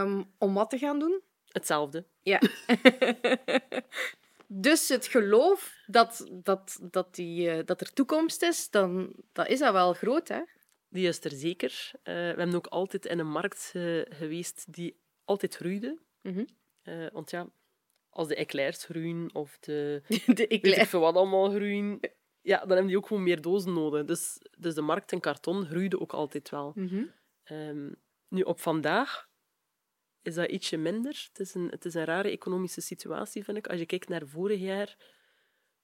[0.00, 1.22] Um, om wat te gaan doen?
[1.48, 2.06] Hetzelfde.
[2.22, 2.40] Ja.
[4.60, 9.58] dus het geloof dat, dat, dat, die, uh, dat er toekomst is, dan dat is
[9.58, 10.42] dat wel groot, hè?
[10.88, 11.90] Die is er zeker.
[11.94, 15.98] Uh, we hebben ook altijd in een markt uh, geweest die altijd groeide.
[16.22, 16.46] Mm -hmm.
[17.12, 17.50] want ja,
[18.10, 20.02] als de eclairs groeien of de...
[20.34, 20.90] de eclairs.
[20.90, 22.00] Weet wat allemaal groeien,
[22.40, 24.04] ja, dan hebben die ook gewoon meer dozen nodig.
[24.04, 26.72] Dus, dus de markt in karton groeide ook altijd wel.
[26.74, 27.12] Mm -hmm.
[27.56, 27.94] um,
[28.28, 29.30] nu, op vandaag
[30.22, 31.26] is dat ietsje minder.
[31.28, 33.66] Het is, een, het is een rare economische situatie, vind ik.
[33.66, 34.96] Als je kijkt naar vorig jaar,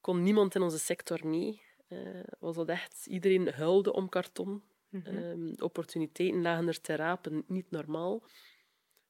[0.01, 1.63] kon niemand in onze sector mee.
[1.89, 4.63] Uh, was dat echt, iedereen huilde om karton.
[4.89, 5.55] Mm -hmm.
[5.59, 8.23] opportuniteiten lagen er te rapen, niet normaal.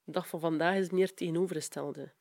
[0.05, 2.13] De dag van vandaag is meer tegenovergestelde.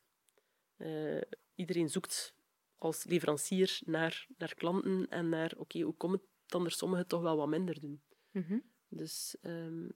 [0.77, 1.21] Uh,
[1.55, 2.33] iedereen zoekt
[2.75, 7.21] als leverancier naar, naar klanten en naar, oké, hoe komt het dan er sommigen toch
[7.21, 8.01] wel wat minder doen?
[8.31, 8.63] Mm -hmm.
[8.87, 9.91] Dus um,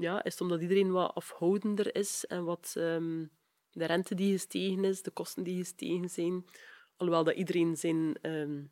[0.00, 3.30] ja, is het omdat iedereen wat afhoudender is en wat um,
[3.70, 6.44] de rente die gestegen is, de kosten die gestegen zijn,
[6.96, 8.70] alhoewel dat iedereen zijn um,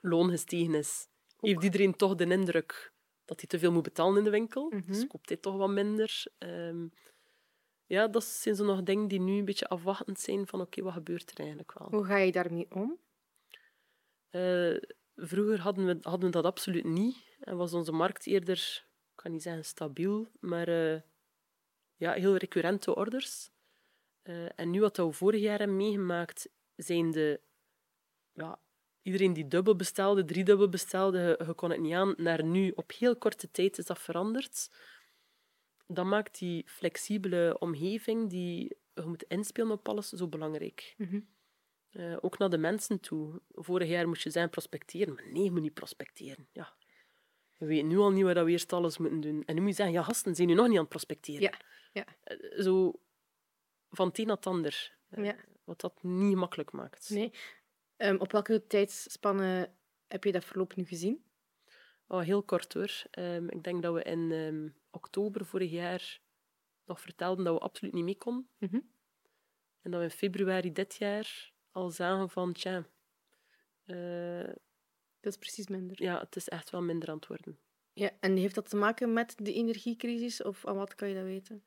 [0.00, 1.50] loon gestegen is, Ook.
[1.50, 2.92] heeft iedereen toch de indruk
[3.24, 4.64] dat hij te veel moet betalen in de winkel.
[4.64, 4.92] Mm -hmm.
[4.92, 6.24] Dus koopt hij toch wat minder.
[6.38, 6.92] Um,
[7.86, 10.84] ja, dat zijn zo nog dingen die nu een beetje afwachtend zijn van oké, okay,
[10.84, 11.88] wat gebeurt er eigenlijk wel?
[11.90, 12.98] Hoe ga je daarmee om?
[14.30, 14.76] Uh,
[15.16, 17.16] vroeger hadden we, hadden we dat absoluut niet.
[17.40, 18.86] En was onze markt eerder,
[19.20, 21.00] ik kan niet zeggen stabiel, maar uh,
[21.96, 23.50] ja, heel recurrente orders.
[24.22, 27.40] Uh, en nu wat we vorig jaar hebben meegemaakt, zijn de...
[28.32, 28.60] Ja,
[29.02, 32.92] iedereen die dubbel bestelde, driedubbel bestelde, je, je kon het niet aan, naar nu op
[32.92, 34.70] heel korte tijd is dat veranderd
[35.86, 40.94] dat maakt die flexibele omgeving die je moet inspelen op alles zo belangrijk.
[40.96, 41.28] Mm -hmm.
[41.90, 43.40] uh, ook naar de mensen toe.
[43.50, 46.48] Vorig jaar moest je zijn prospecteren, maar nee, je moet niet prospecteren.
[46.52, 46.74] Ja.
[47.60, 49.44] We weten nu al niet wat we eerst alles moeten doen.
[49.44, 51.40] En nu moet je zeggen, ja, gasten, zijn nu nog niet aan het prospecteren.
[51.42, 51.54] Ja.
[51.92, 52.04] ja.
[52.24, 53.00] Uh, zo
[53.90, 54.96] van het een naar het ander.
[55.08, 55.36] Ja.
[55.64, 57.10] Wat dat niet makkelijk maakt.
[57.10, 57.32] Nee.
[57.96, 59.70] Um, op welke tijdsspanne
[60.08, 61.24] heb je dat verloop nu gezien?
[62.06, 63.02] Oh, heel kort hoor.
[63.18, 66.20] Um, ik denk dat we in um, oktober vorig jaar
[66.84, 68.48] nog vertelden dat we absoluut niet mee konden.
[68.58, 68.90] Mm -hmm.
[69.82, 72.86] En dat we in februari dit jaar al zagen van, tja...
[73.86, 74.54] Uh,
[75.20, 76.02] dat is precies minder.
[76.02, 77.58] Ja, het is echt wel minder aan het worden.
[77.92, 80.42] Ja, en heeft dat te maken met de energiecrisis?
[80.42, 81.62] Of aan wat kan je dat weten?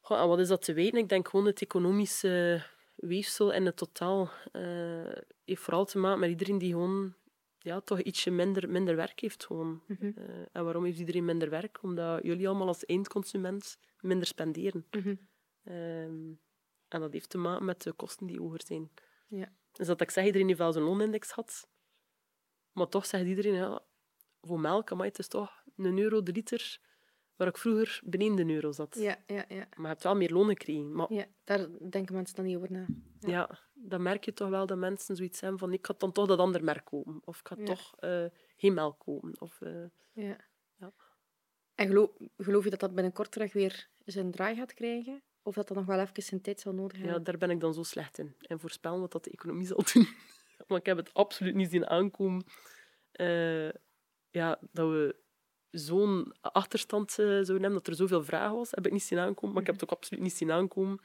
[0.00, 0.98] Goh, aan wat is dat te weten?
[0.98, 2.64] Ik denk gewoon het economische
[2.94, 5.12] weefsel en het totaal uh,
[5.44, 7.14] heeft vooral te maken met iedereen die gewoon
[7.58, 9.82] ja, toch ietsje minder, minder werk heeft gewoon.
[9.86, 10.14] Mm -hmm.
[10.18, 11.82] uh, en waarom heeft iedereen minder werk?
[11.82, 14.86] Omdat jullie allemaal als eindconsument minder spenderen.
[14.90, 15.18] Mm -hmm.
[15.74, 16.40] um,
[16.88, 18.90] en dat heeft te maken met de kosten die hoger zijn.
[19.28, 19.52] Ja.
[19.72, 21.68] Dus dat ik zeg, iedereen heeft wel zijn loonindex had.
[22.74, 23.82] Maar toch zegt iedereen, ja,
[24.40, 26.80] voor melk, maar het is toch een euro de liter,
[27.36, 28.96] waar ik vroeger beneden de euro zat.
[28.98, 29.66] Ja, ja, ja.
[29.76, 30.94] Maar je hebt wel meer loon gekregen.
[30.94, 31.12] Maar...
[31.12, 32.86] Ja, daar denken mensen dan niet over na.
[33.20, 33.28] Ja.
[33.28, 36.26] ja dan merk je toch wel dat mensen zoiets hebben van ik ga dan toch
[36.26, 37.20] dat ander merk kopen.
[37.24, 37.64] Of ik ga ja.
[37.64, 38.24] toch uh,
[38.56, 39.40] geen melk kopen.
[39.40, 40.36] Of, uh, ja.
[40.76, 40.92] ja.
[41.74, 45.22] En geloof, geloof je dat dat binnenkort terug weer zijn draai gaat krijgen?
[45.42, 47.16] Of dat dat nog wel even zijn tijd zal nodig hebben?
[47.16, 48.34] Ja, daar ben ik dan zo slecht in.
[48.40, 50.08] En voorspellen wat dat de economie zal doen.
[50.66, 52.44] maar ik heb het absoluut niet zien aankomen.
[53.12, 53.70] Uh,
[54.30, 55.16] ja, dat we
[55.70, 59.52] zo'n achterstand zouden hebben, dat er zoveel vragen was, heb ik niet zien aankomen.
[59.52, 61.00] Maar ik heb het ook absoluut niet zien aankomen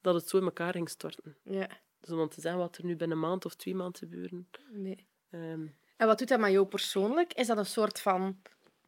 [0.00, 1.36] dat het zo in elkaar ging storten.
[1.44, 1.68] Ja.
[2.00, 4.48] Dus om te zeggen wat er nu binnen een maand of twee maanden gebeuren.
[4.70, 5.06] Nee.
[5.30, 7.32] Um, en wat doet dat met jou persoonlijk?
[7.32, 8.40] Is dat een soort van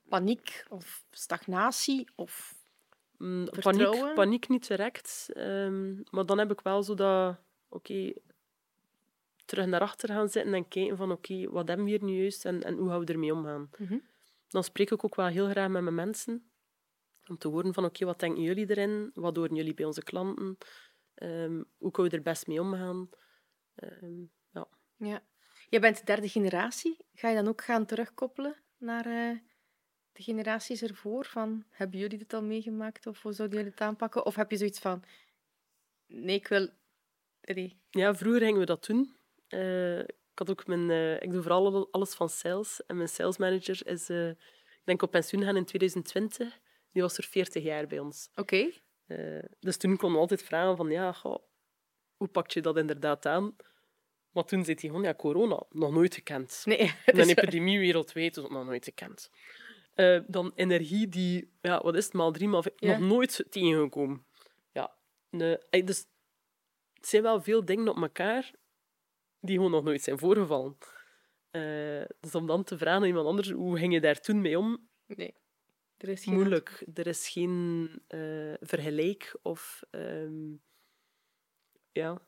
[0.08, 2.54] paniek of stagnatie of
[3.16, 5.28] mm, paniek, paniek niet direct.
[5.36, 7.36] Um, maar dan heb ik wel zo dat...
[7.68, 8.16] Oké, okay,
[9.52, 12.20] terug naar achter gaan zitten en kijken van oké, okay, wat hebben we hier nu
[12.20, 13.70] juist en, en hoe gaan we ermee omgaan?
[13.78, 14.02] Mm -hmm.
[14.48, 16.50] Dan spreek ik ook wel heel graag met mijn mensen.
[17.28, 19.10] Om te horen van oké, okay, wat denken jullie erin?
[19.14, 20.58] Wat doen jullie bij onze klanten?
[21.14, 23.08] Um, hoe kunnen we er best mee omgaan?
[23.74, 24.68] Um, ja.
[24.96, 25.22] ja.
[25.68, 26.96] Je bent derde generatie.
[27.14, 29.38] Ga je dan ook gaan terugkoppelen naar uh,
[30.12, 31.24] de generaties ervoor?
[31.24, 33.06] Van, hebben jullie dit al meegemaakt?
[33.06, 34.26] Of hoe zouden jullie het aanpakken?
[34.26, 35.04] Of heb je zoiets van...
[36.06, 36.68] Nee, ik wil...
[37.40, 37.80] Nee.
[37.90, 39.20] Ja, vroeger gingen we dat doen.
[39.54, 40.90] Uh, ik had ook mijn...
[40.90, 42.86] Uh, ik doe vooral alles van sales.
[42.86, 44.10] En mijn salesmanager is...
[44.10, 46.58] ik denk op pensioen gaan in 2020.
[46.92, 48.28] Die was er 40 jaar bij ons.
[48.34, 48.40] Oké.
[49.06, 49.50] Okay.
[49.60, 51.42] Dus toen kon we altijd vragen van, ja, goh,
[52.16, 53.56] hoe pak je dat inderdaad aan?
[54.30, 56.62] Maar toen zei hij gewoon, ja, corona, nog nooit gekend.
[56.64, 59.30] Nee, een epidemie wereldwijd, is nog nooit gekend.
[60.26, 62.98] Dan energie die, ja, wat is het, maal drie, maal ja.
[62.98, 64.24] nog nooit tegengekomen.
[64.72, 64.94] Ja,
[65.84, 66.06] dus
[66.94, 68.52] het zijn wel veel dingen op elkaar
[69.42, 70.76] die gewoon nog nooit zijn voorgevallen.
[71.50, 74.58] Uh, dus om dan te vragen aan iemand anders, hoe ging je daar toen mee
[74.58, 74.88] om?
[75.06, 75.34] Nee.
[75.96, 76.86] Er is geen moeilijk.
[76.94, 79.82] Er is geen uh, vergelijk of...
[79.90, 80.62] Um,
[81.92, 82.22] ja.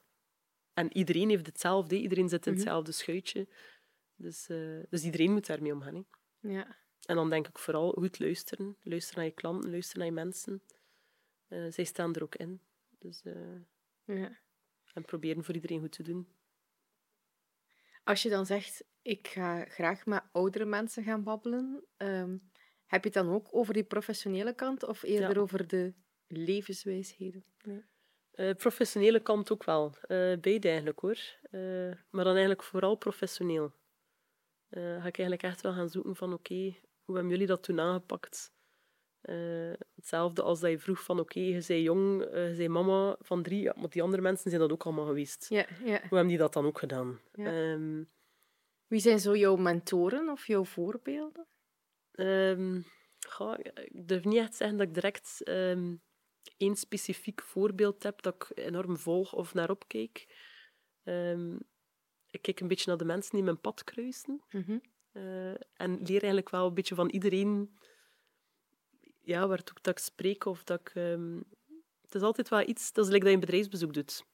[0.74, 2.00] En iedereen heeft hetzelfde.
[2.00, 2.60] Iedereen zit in mhm.
[2.60, 3.48] hetzelfde schuitje.
[4.16, 5.94] Dus, uh, dus iedereen moet daarmee omgaan.
[5.94, 6.48] Hè.
[6.48, 6.76] Ja.
[7.06, 8.76] En dan denk ik vooral goed luisteren.
[8.82, 10.62] Luisteren naar je klanten, luisteren naar je mensen.
[11.72, 12.60] Zij staan er ook in.
[12.98, 13.22] Dus,
[14.04, 14.38] ja.
[14.94, 16.28] En proberen voor iedereen goed te doen.
[18.04, 21.84] Als je dan zegt, ik ga graag met oudere mensen gaan babbelen...
[21.96, 22.52] Um,
[22.86, 25.40] heb je het dan ook over die professionele kant of eerder ja.
[25.40, 25.94] over de
[26.26, 27.44] levenswijsheden.
[27.62, 27.84] Nee.
[28.30, 29.96] Eh, professionele kant ook wel.
[30.00, 31.18] Eh beide eigenlijk hoor.
[31.50, 31.60] Eh,
[32.10, 33.72] maar dan eigenlijk vooral professioneel.
[34.70, 38.53] Ga ik eigenlijk echt wel gaan zoeken van oké, hoe hebben jullie dat toen aangepakt?
[39.24, 43.16] Eh, hetzelfde als dat je vroeg van oké, je bent jong, eh, je bent mama
[43.20, 45.48] van drie, ja, maar die andere mensen zijn dat ook allemaal geweest.
[45.48, 45.98] Ja, ja.
[45.98, 47.20] Hoe hebben die dat dan ook gedaan?
[47.32, 47.46] Ja.
[47.46, 48.02] Ehm,
[48.86, 51.46] Wie zijn zo jouw mentoren of jouw voorbeelden?
[53.28, 55.96] Goh, ik durf niet echt zeggen dat ik direct ehm,
[56.56, 59.76] één specifiek voorbeeld heb dat ik enorm volg of naar.
[61.02, 61.54] Ehm,
[62.30, 64.42] ik kijk een beetje naar de mensen die mijn pad kruisen.
[64.50, 64.78] Mhm.
[65.12, 67.78] eh, en leer eigenlijk wel een beetje van iedereen
[69.24, 70.44] ja, waar ook dat ik spreek.
[70.44, 71.36] Of dat ik, ehm,
[72.02, 74.24] het is altijd wel iets, dat is like dat je een bedrijfsbezoek doet.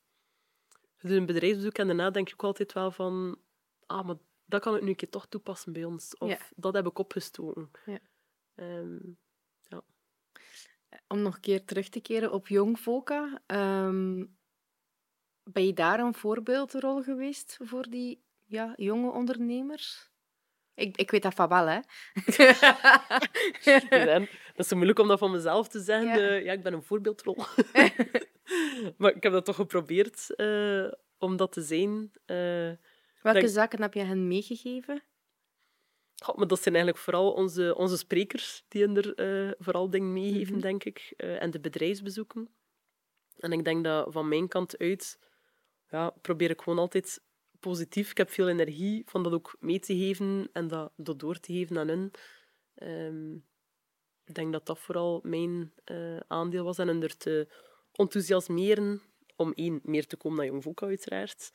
[0.97, 3.39] Je doet een bedrijfsbezoek en daarna denk je ook altijd wel van
[3.87, 6.17] ah, maar dat kan ik nu een keer toch toepassen bij ons.
[6.19, 6.39] Of Ja.
[6.57, 7.71] dat heb ik opgestoken.
[7.87, 7.99] Ja.
[8.55, 8.99] Ehm,
[11.09, 13.43] Om nog een keer terug te keren op Jong Voca.
[13.47, 14.25] ehm,
[15.43, 20.10] ben je daar een voorbeeldrol geweest voor die ja, jonge ondernemers?
[20.81, 21.79] Ik, ik weet dat van wel, hè.
[24.55, 26.23] dat is zo moeilijk om dat van mezelf te zeggen.
[26.23, 26.35] Ja.
[26.35, 27.37] Ja ik ben een voorbeeldrol.
[28.99, 30.87] maar ik heb dat toch geprobeerd eh,
[31.19, 32.11] om dat te zijn.
[32.27, 32.71] Eh,
[33.23, 35.03] Welke zaken heb je hen meegegeven?
[36.35, 40.53] Maar dat zijn eigenlijk vooral onze, onze sprekers die hen er eh, vooral dingen meegeven,
[40.53, 40.63] Mhm.
[40.63, 41.13] denk ik.
[41.17, 42.49] eh, en de bedrijfsbezoeken.
[43.39, 45.19] En ik denk dat van mijn kant uit
[45.91, 47.21] ja, probeer ik gewoon altijd
[47.61, 48.11] positief.
[48.11, 51.53] Ik heb veel energie van dat ook mee te geven en dat, dat door te
[51.53, 52.11] geven aan hen.
[52.75, 53.35] Ehm,
[54.25, 57.49] ik denk dat dat vooral mijn eh, aandeel was en hen er te
[57.93, 59.03] enthousiasmeren
[59.37, 61.51] om één, meer te komen naar Jong Voka uiteraard,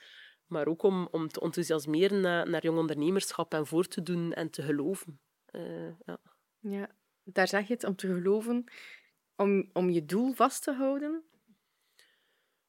[0.45, 4.49] maar ook om, om te enthousiasmeren naar, naar jong ondernemerschap en voor te doen en
[4.49, 5.19] te geloven.
[5.45, 6.19] Eh, ja.
[6.59, 8.63] Ja, daar zeg je het, om te geloven,
[9.35, 11.23] om, om je doel vast te houden.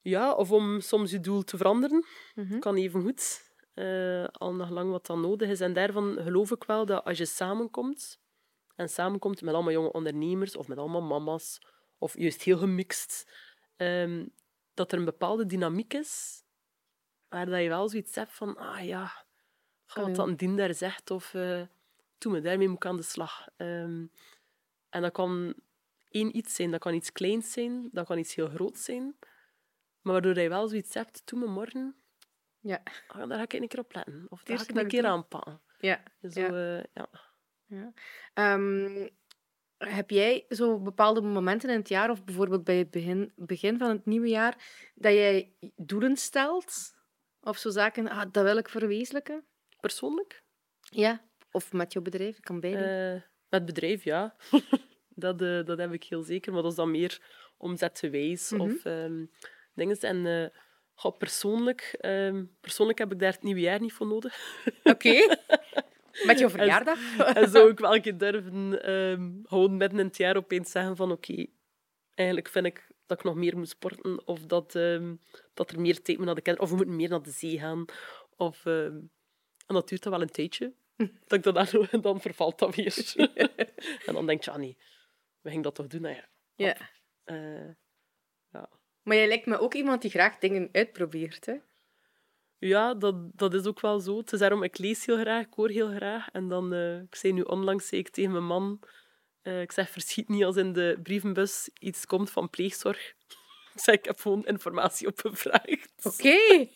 [0.08, 2.58] Ja, of om soms je doel te veranderen, Mhm.
[2.58, 3.44] kan even goed.
[4.32, 5.60] al nog lang wat dan nodig is.
[5.60, 8.20] En daarvan geloof ik wel dat als je samenkomt,
[8.74, 11.58] en samenkomt met allemaal jonge ondernemers, of met allemaal mama's,
[11.98, 13.32] of juist heel gemixt,
[13.76, 14.26] ehm,
[14.74, 16.42] dat er een bepaalde dynamiek is,
[17.28, 19.24] waar dat je wel zoiets hebt van, ah ja,
[19.86, 21.62] ga wat een dien daar zegt, of eh
[22.18, 23.46] doe me, daarmee moet ik aan de slag.
[23.56, 24.06] Ehm,
[24.90, 25.54] en dat kan
[26.08, 29.16] één iets zijn, dat kan iets kleins zijn, dat kan iets heel groots zijn,
[30.06, 31.96] maar waardoor je wel zoiets hebt, doe me morgen,
[32.60, 34.26] Ja, ah, daar ga ik een keer op letten.
[34.28, 35.60] Of daar ga ik een keer aanpakken.
[35.78, 36.02] ja.
[36.30, 36.78] Zo, Ja.
[36.78, 37.08] eh, ja.
[37.66, 37.92] ja.
[38.34, 39.08] Ehm,
[39.78, 43.88] heb jij zo bepaalde momenten in het jaar, of bijvoorbeeld bij het begin, begin van
[43.90, 44.54] het nieuwe jaar,
[44.94, 46.94] dat jij doelen stelt?
[47.40, 49.44] Of zo zaken, ah, dat wil ik verwezenlijken?
[49.80, 50.42] Persoonlijk?
[50.80, 51.24] Ja.
[51.50, 52.84] Of met jouw bedrijf, kan beide.
[52.84, 54.36] Eh, met bedrijf, ja.
[55.24, 56.52] dat, eh, dat heb ik heel zeker.
[56.52, 57.20] Maar dat is dan meer
[57.56, 58.60] omzetgewijs Mhm.
[58.60, 59.24] of ehm
[59.76, 60.00] dingen.
[60.00, 60.58] En eh,
[60.94, 64.38] goh, persoonlijk, ehm, persoonlijk heb ik daar het nieuwe jaar niet voor nodig.
[64.82, 65.36] Oké.
[66.24, 67.18] Met jouw verjaardag?
[67.18, 71.12] en zou ik wel keer durven ehm, gewoon midden in het jaar opeens zeggen van
[71.12, 71.46] oké,
[72.14, 75.14] eigenlijk vind ik dat ik nog meer moet sporten of dat, ehm,
[75.54, 77.58] dat er meer tijd moet naar de kinderen of we moeten meer naar de zee
[77.58, 77.84] gaan.
[78.36, 78.66] Of,
[79.66, 80.72] en dat duurt dan wel een tijdje.
[81.26, 83.14] dat ik dat dan, en dan vervalt dat weer.
[84.06, 84.76] en dan denk je, ah nee,
[85.40, 86.00] we gingen dat toch doen?
[86.00, 86.28] Nou ja.
[86.54, 86.76] Ja.
[89.06, 91.54] Maar jij lijkt me ook iemand die graag dingen uitprobeert, hè?
[92.58, 94.18] ja, dat, dat is ook wel zo.
[94.18, 96.28] Het is daarom, ik lees heel graag, ik hoor heel graag.
[96.32, 98.80] En dan, eh, ik zei nu onlangs zei ik tegen mijn man,
[99.42, 103.14] eh, ik zeg, verschiet niet als in de brievenbus iets komt van pleegzorg.
[103.74, 105.92] Ik zeg, ik heb gewoon informatie opgevraagd.
[106.02, 106.68] Oké.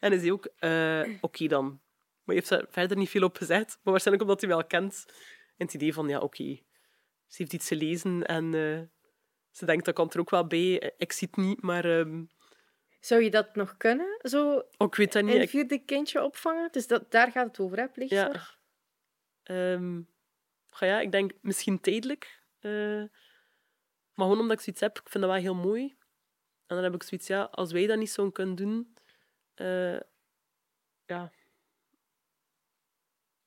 [0.00, 1.64] En hij zei ook, eh, oké dan.
[2.24, 3.78] Maar je heeft daar verder niet veel op gezegd.
[3.82, 5.04] Maar waarschijnlijk omdat hij wel kent.
[5.56, 6.58] En het idee van, ja, oké.
[7.26, 8.54] Ze heeft iets gelezen en
[9.56, 10.92] ze denkt, dat kan er ook wel bij.
[10.96, 11.84] Ik zie het niet, maar...
[11.84, 12.24] ehm,
[13.00, 14.18] Zou je dat nog kunnen?
[14.22, 15.34] Zo oh, ik weet dat niet.
[15.34, 16.72] een vierde kindje opvangen?
[16.72, 17.82] Dus dat, daar gaat het over, hè?
[17.82, 17.88] ja.
[17.88, 18.58] Pleegzorg?
[20.70, 22.42] Goh, ja, ik denk misschien tijdelijk.
[22.58, 22.70] eh,
[24.14, 25.96] maar gewoon omdat ik zoiets heb, ik vind dat wel heel mooi.
[26.66, 28.96] En dan heb ik zoiets, ja, als wij dat niet zo kunnen doen...
[29.54, 30.00] eh,
[31.06, 31.32] ja...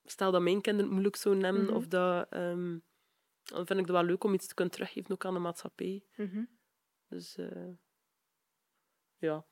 [0.06, 1.74] Stel dat mijn kinderen het moeilijk zouden hebben, Mhm.
[1.74, 2.28] of dat...
[2.30, 2.78] ehm,
[3.50, 6.04] dan vind ik het wel leuk om iets te kunnen teruggeven, ook aan de maatschappij.
[6.16, 6.44] Mhm.
[7.08, 7.38] Dus...
[7.38, 7.68] eh,
[9.18, 9.46] ja.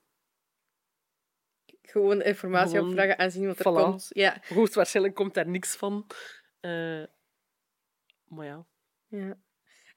[1.82, 3.84] Gewoon informatie Gewoon- opvragen en zien wat er Voilà.
[3.84, 4.08] komt.
[4.10, 4.42] Ja.
[4.48, 6.08] Hoogstwaarschijnlijk komt daar niks van.
[6.60, 7.04] Eh,
[8.24, 8.68] maar ja.
[9.08, 9.40] ja.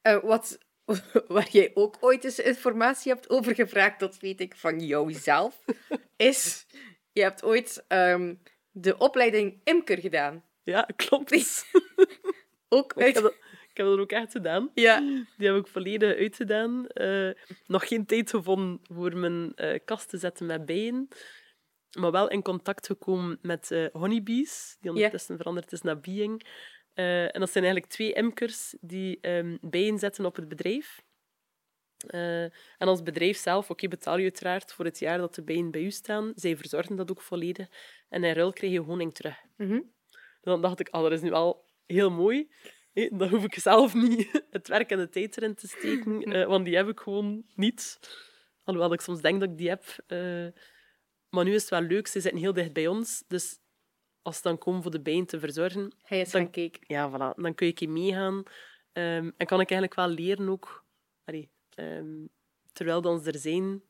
[0.03, 0.59] Eh, wat,
[1.29, 5.65] waar jij ook ooit eens informatie hebt over gevraagd, dat weet ik van jouzelf,
[6.17, 6.67] is...
[7.13, 8.35] Je hebt ooit ehm,
[8.71, 10.45] de opleiding imker gedaan.
[10.63, 11.65] Ja, klopt.
[12.69, 13.35] Ook uit...
[13.81, 14.71] heb, dat, ook echt gedaan.
[14.75, 15.01] Ja.
[15.37, 16.87] Die heb ik volledig uitgedaan.
[16.87, 17.31] Eh,
[17.67, 21.09] nog geen tijd gevonden voor mijn eh, kast te zetten met bijen.
[21.99, 26.47] Maar wel in contact gekomen met eh, honeybees, die ondertussen veranderd is naar beeing.
[26.95, 31.03] Eh, en dat zijn eigenlijk twee imkers die ehm, bijen zetten op het bedrijf.
[32.79, 35.83] En als bedrijf zelf, oké, betaal je uiteraard voor het jaar dat de bijen bij
[35.83, 36.33] u staan.
[36.35, 37.69] Zij verzorgen dat ook volledig.
[38.09, 39.37] En in ruil krijg je honing terug.
[39.57, 39.81] Mhm.
[40.41, 42.51] Dan dacht ik, ah, dat is nu wel heel mooi.
[42.93, 46.65] Dan hoef ik zelf niet het werk en de tijd erin te steken, eh, want
[46.65, 47.99] die heb ik gewoon niet.
[48.65, 49.85] Alhoewel ik soms denk dat ik die heb.
[50.07, 50.47] eh,
[51.29, 53.25] maar nu is het wel leuk, ze zitten heel dicht bij ons.
[53.29, 53.59] Dus
[54.23, 56.81] als ze dan komen voor de bijen te verzorgen, Hij is Dan- kijken.
[56.87, 58.43] ja, voilà, dan kun je meegaan.
[58.93, 60.85] Ehm, en kan ik eigenlijk wel leren ook,
[61.25, 62.27] allee, ehm,
[62.73, 63.83] terwijl dan ze er zijn.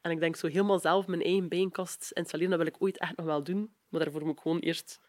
[0.00, 3.16] En ik denk zo helemaal zelf mijn eigen bijenkast installeren, dat wil ik ooit echt
[3.16, 3.74] nog wel doen.
[3.88, 5.00] Maar daarvoor moet ik gewoon eerst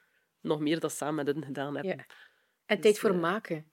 [0.42, 1.96] nog meer dat samen met hen gedaan hebben.
[1.98, 2.06] Ja.
[2.70, 3.72] En Dus, tijd voor eh, maken.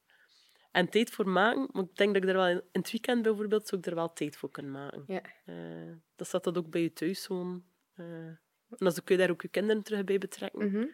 [0.71, 3.23] En tijd voor maken, maar ik denk dat ik er wel in, in het weekend
[3.23, 5.05] bijvoorbeeld, zou ik er wel tijd voor kunnen maken.
[5.07, 5.21] Ja.
[5.45, 7.65] Eh, dat staat dat ook bij je thuis gewoon.
[7.95, 8.39] Eh, en
[8.79, 10.67] dan kun je daar ook je kinderen terug bij betrekken.
[10.71, 10.87] Mhm.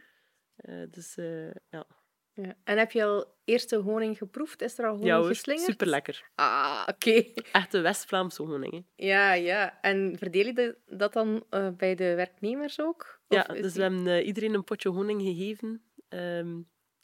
[0.56, 1.86] Eh, dus eh, ja.
[2.32, 2.54] ja.
[2.64, 4.62] En heb je al eerste honing geproefd?
[4.62, 5.66] Is er al honing ja geslingerd?
[5.66, 6.30] super lekker.
[6.34, 7.24] Ah, oké.
[7.52, 8.72] Echte West-Vlaamse honing.
[8.72, 9.04] Hè.
[9.06, 9.80] Ja, ja.
[9.80, 13.20] En verdeel je dat dan bij de werknemers ook?
[13.28, 15.82] Of Ja, dus die- we hebben iedereen een potje honing gegeven.
[16.08, 16.60] Ehm,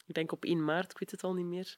[0.09, 1.77] ik denk op 1 maart, ik weet het al niet meer.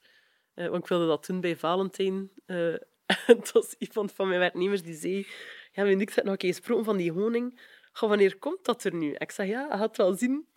[0.53, 2.31] Eh, want ik wilde dat doen bij Valentijn.
[3.25, 5.27] Het was iemand van mijn werknemers die zei...
[5.71, 7.59] Ja, ik heb nog een keer gesproken van die honing.
[7.91, 9.13] Goh, wanneer komt dat er nu?
[9.13, 10.47] Ik zeg, ja, je gaat wel zien.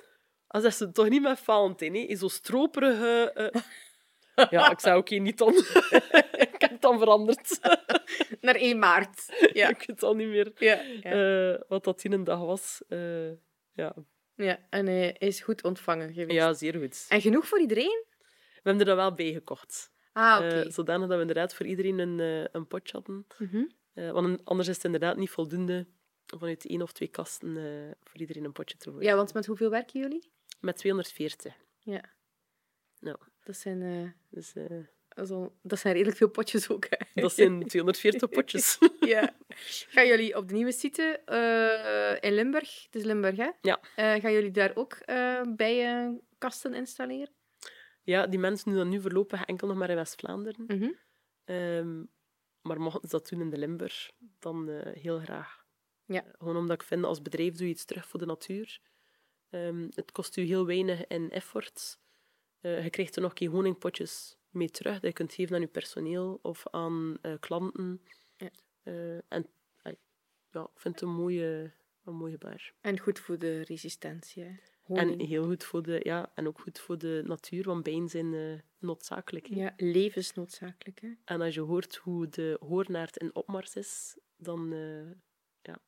[0.46, 2.00] Als dat ze toch niet met Valentijn, hè?
[2.00, 3.32] In zo'n stroperige...
[3.34, 3.62] eh.
[4.50, 5.54] Ja, ik zei, oké, niet dan.
[6.46, 7.60] ik heb het dan veranderd.
[8.40, 9.48] Naar 1 maart.
[9.52, 9.68] Ja.
[9.68, 11.64] ik weet al niet meer ja, ja.
[11.68, 12.82] wat dat in een dag was.
[13.72, 13.94] Ja.
[14.36, 14.58] Ja.
[14.70, 16.32] En hij is goed ontvangen geweest.
[16.38, 17.06] ja, zeer goed.
[17.08, 18.04] En genoeg voor iedereen?
[18.18, 19.92] We hebben er dan wel bij gekocht.
[20.12, 20.60] Ah, oké.
[20.60, 23.26] Eh, zodanig dat we inderdaad voor iedereen een, eh, een potje hadden.
[23.38, 23.64] Mhm.
[23.94, 25.86] Eh, want anders is het inderdaad niet voldoende
[26.26, 27.54] vanuit één of twee kasten
[28.02, 29.04] voor iedereen een potje te gooien.
[29.06, 30.30] Ja, want met hoeveel werken jullie?
[30.60, 31.54] Met 240.
[31.78, 32.04] Ja.
[32.98, 33.18] Ja.
[33.44, 34.52] Dat zijn, Dus
[35.62, 36.86] dat zijn redelijk veel potjes ook.
[36.88, 37.22] Hè.
[37.22, 38.78] dat zijn 240 potjes.
[39.00, 39.36] ja.
[39.94, 43.50] Gaan jullie op de nieuwe site eh, in Limburg, het is Limburg hè?
[43.60, 43.80] Ja.
[43.96, 47.34] Eh, gaan jullie daar ook eh bijenkasten installeren?
[48.02, 50.64] ja, die mensen doen dat nu voorlopig enkel nog maar in West-Vlaanderen.
[50.66, 50.90] Mhm.
[51.44, 52.04] Ehm,
[52.62, 55.64] maar mochten ze dat doen in de Limburg, dan heel graag.
[56.06, 56.24] Ja.
[56.38, 58.80] Gewoon omdat ik vind, als bedrijf doe je iets terug voor de natuur.
[59.50, 61.98] Ehm, het kost u heel weinig in effort.
[62.60, 65.66] Je krijgt er nog een keer honingpotjes mee terug, dat je kunt geven aan je
[65.66, 68.00] personeel of aan klanten.
[68.84, 69.46] Eh, en
[70.50, 71.72] ja, ik vind het een mooie,
[72.04, 72.72] een mooie bar.
[72.80, 74.60] En goed voor de resistentie.
[74.86, 78.34] En heel goed voor de, ja, en ook goed voor de natuur, want bijen zijn
[78.34, 79.46] eh, noodzakelijk.
[79.46, 79.54] hè.
[79.56, 81.00] Ja, levensnoodzakelijk.
[81.00, 81.12] Hè?
[81.24, 85.10] En als je hoort hoe de hoornaard in opmars is, dan eh,
[85.62, 85.78] ja,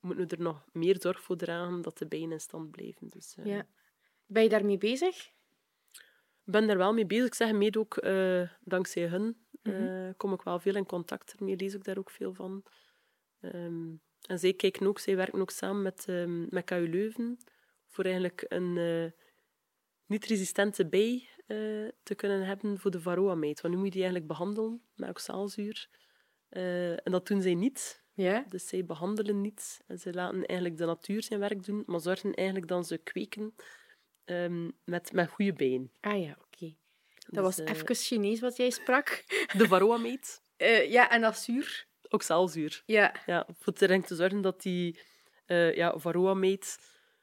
[0.00, 3.08] moeten we er nog meer zorg voor dragen dat de bijen in stand blijven.
[3.08, 3.66] Dus, Ja.
[4.26, 5.32] Ben je daarmee bezig?
[6.44, 7.26] Ik ben daar wel mee bezig.
[7.26, 8.02] Ik zeg mede ook,
[8.60, 9.76] dankzij hun Mhm.
[9.76, 12.64] eh, kom ik wel veel in contact ermee, lees ik daar ook veel van.
[13.40, 13.92] Ehm,
[14.26, 17.38] en zij kijken ook, zij werken ook samen met, ehm met KU Leuven
[17.88, 19.20] voor eigenlijk een eh,
[20.06, 21.56] niet-resistente bij eh,
[22.02, 23.60] te kunnen hebben voor de varroa-meid.
[23.60, 25.88] Want nu moet je die eigenlijk behandelen met oxaalzuur.
[26.48, 28.04] En dat doen zij niet.
[28.14, 28.44] Ja.
[28.48, 29.80] Dus zij behandelen niet.
[29.86, 33.54] En ze laten eigenlijk de natuur zijn werk doen, maar zorgen eigenlijk dat ze kweken
[34.24, 35.90] ehm, met, met goede bijen.
[36.00, 36.43] Ah ja, oké.
[37.24, 39.24] Dat Dus, was eh, even Chinees wat jij sprak.
[39.58, 41.86] De varroa-meid, Eh, ja, en dat zuur.
[42.08, 42.82] oxaalzuur.
[42.86, 43.14] Ja.
[43.26, 44.98] Ja, voor er te zorgen dat die
[45.46, 46.78] eh ja, varroa-meid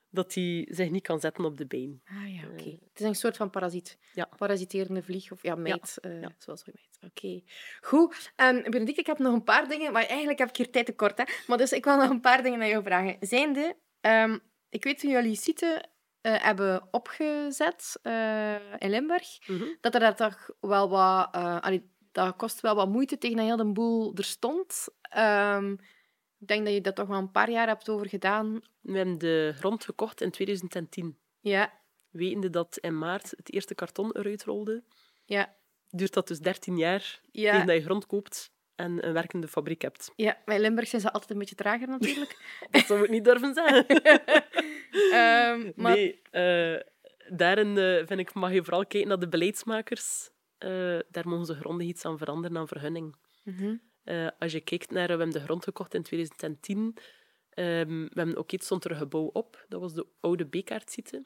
[0.10, 2.02] dat die zich niet kan zetten op de been.
[2.06, 2.70] Ah ja, oké.
[2.70, 3.98] Het is een soort van parasiet.
[4.14, 4.30] Ja.
[4.38, 5.98] Parasiterende vlieg of ja, meid.
[6.02, 6.32] eh, ja.
[6.38, 7.12] Zoals we meid.
[7.14, 7.42] Oké.
[7.82, 8.32] Goed.
[8.36, 11.18] Um, Benedict, ik heb nog een paar dingen, maar eigenlijk heb ik hier tijd tekort.
[11.18, 11.24] Hè.
[11.48, 13.18] Maar dus ik wil nog een paar dingen aan jou vragen.
[13.20, 14.38] Zijnde, ehm,
[14.70, 15.86] ik weet toen jullie site
[16.22, 19.64] eh, hebben opgezet eh, in Limburg, Mhm.
[19.82, 21.28] dat er daar toch wel wat...
[21.32, 24.88] eh, allee, dat kost wel wat moeite tegen dat heel de boel er stond.
[25.02, 25.72] Ehm,
[26.40, 28.62] ik denk dat je dat toch wel een paar jaar hebt over gedaan.
[28.82, 31.18] We hebben de grond gekocht in 2010.
[31.40, 31.80] Ja,
[32.10, 34.84] Wetende dat in maart het eerste karton eruit rolde,
[35.26, 35.56] ja,
[35.90, 37.52] duurt dat dus 13 jaar ja.
[37.52, 40.12] tegen dat je grond koopt en een werkende fabriek hebt.
[40.16, 42.38] Ja, bij Limburg zijn ze altijd een beetje trager natuurlijk.
[42.72, 43.86] Dat zou ik niet durven zeggen.
[45.12, 46.80] Ehm, maar Nee, eh,
[47.30, 50.30] daarin eh, vind ik, mag je vooral kijken naar de beleidsmakers.
[50.58, 53.16] Eh, daar mogen ze grondig iets aan veranderen aan vergunning.
[53.44, 53.76] Mhm.
[54.40, 56.98] Als je kijkt naar, we hebben de grond gekocht in 2010.
[57.50, 59.66] Ehm, we hebben ook iets stond er een gebouw op.
[59.70, 61.22] Dat was de oude B-kaartsite.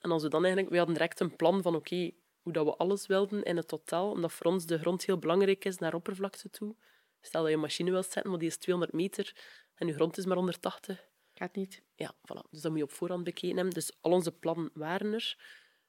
[0.00, 2.10] En als we dan eigenlijk, we hadden direct een plan van, oké,
[2.42, 4.10] hoe dat we alles wilden in het totaal.
[4.10, 6.76] Omdat voor ons de grond heel belangrijk is naar oppervlakte toe.
[7.20, 9.36] Stel dat je een machine wilt zetten, maar die is 200 meter
[9.74, 11.08] en je grond is maar 180.
[11.32, 11.82] Gaat niet.
[11.94, 12.50] Ja, voilà.
[12.50, 13.74] Dus dat moet je op voorhand bekeken hebben.
[13.74, 15.38] Dus al onze plannen waren er.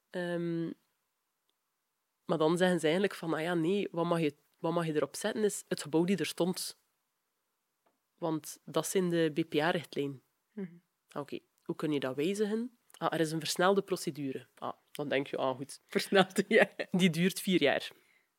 [0.09, 0.71] Ehm,
[2.25, 4.95] maar dan zeggen ze eigenlijk van, ah ja, nee, wat mag je, wat mag je
[4.95, 6.79] erop zetten is het gebouw die er stond.
[8.17, 10.23] Want dat zijn de BPA-richtlijnen.
[10.51, 10.75] Mhm.
[11.11, 12.79] Oké, hoe kun je dat wijzigen?
[13.01, 14.47] Ah, er is een versnelde procedure.
[14.55, 16.69] Ah, dan denk je, ah goed, Versneld, ja.
[16.91, 17.91] die duurt vier jaar.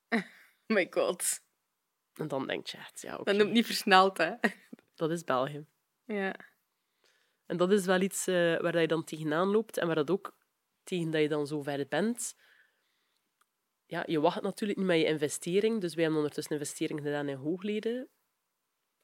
[0.66, 1.40] Oh my god.
[2.14, 4.32] En dan denk je echt, ja, oké, Dat noemt niet versneld, hè.
[4.94, 5.66] dat is België.
[6.04, 6.34] Ja.
[7.46, 10.10] En dat is wel iets eh, waar dat je dan tegenaan loopt en waar dat
[10.10, 10.36] ook
[10.84, 12.34] tegen dat je dan zo ver bent.
[13.86, 15.80] Ja, je wacht natuurlijk niet met je investering.
[15.80, 18.08] Dus wij hebben ondertussen investering gedaan in hoogleden.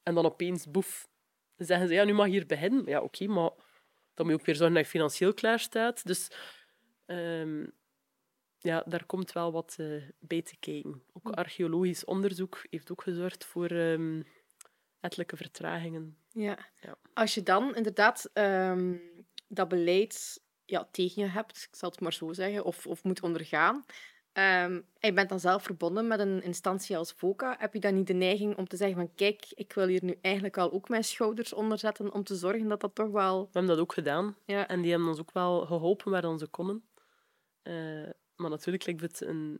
[0.03, 1.07] En dan opeens, boef,
[1.55, 2.85] zeggen ze, ja, nu mag je hier beginnen.
[2.85, 3.51] Ja, oké, maar
[4.19, 6.07] dan moet je ook weer zorgen dat je financieel klaar staat.
[6.07, 6.31] Dus
[7.05, 7.65] ehm,
[8.57, 11.03] ja, daar komt wel wat eh, bij te kijken.
[11.13, 14.21] Ook archeologisch onderzoek heeft ook gezorgd voor ehm
[14.99, 16.17] ettelijke vertragingen.
[16.31, 16.57] Ja.
[16.81, 16.97] Ja.
[17.13, 18.95] Als je dan inderdaad ehm,
[19.47, 23.21] dat beleid ja, tegen je hebt, ik zal het maar zo zeggen, of, of moet
[23.21, 23.85] ondergaan,
[24.39, 27.93] ehm, en je bent dan zelf verbonden met een instantie als VOCA, heb je dan
[27.95, 30.89] niet de neiging om te zeggen van kijk, ik wil hier nu eigenlijk al ook
[30.89, 33.41] mijn schouders onder zetten om te zorgen dat dat toch wel...
[33.41, 34.35] We hebben dat ook gedaan.
[34.45, 36.83] Ja, En die hebben ons ook wel geholpen waar dan ze konden.
[37.61, 37.73] Eh,
[38.35, 39.59] maar natuurlijk lijkt het een,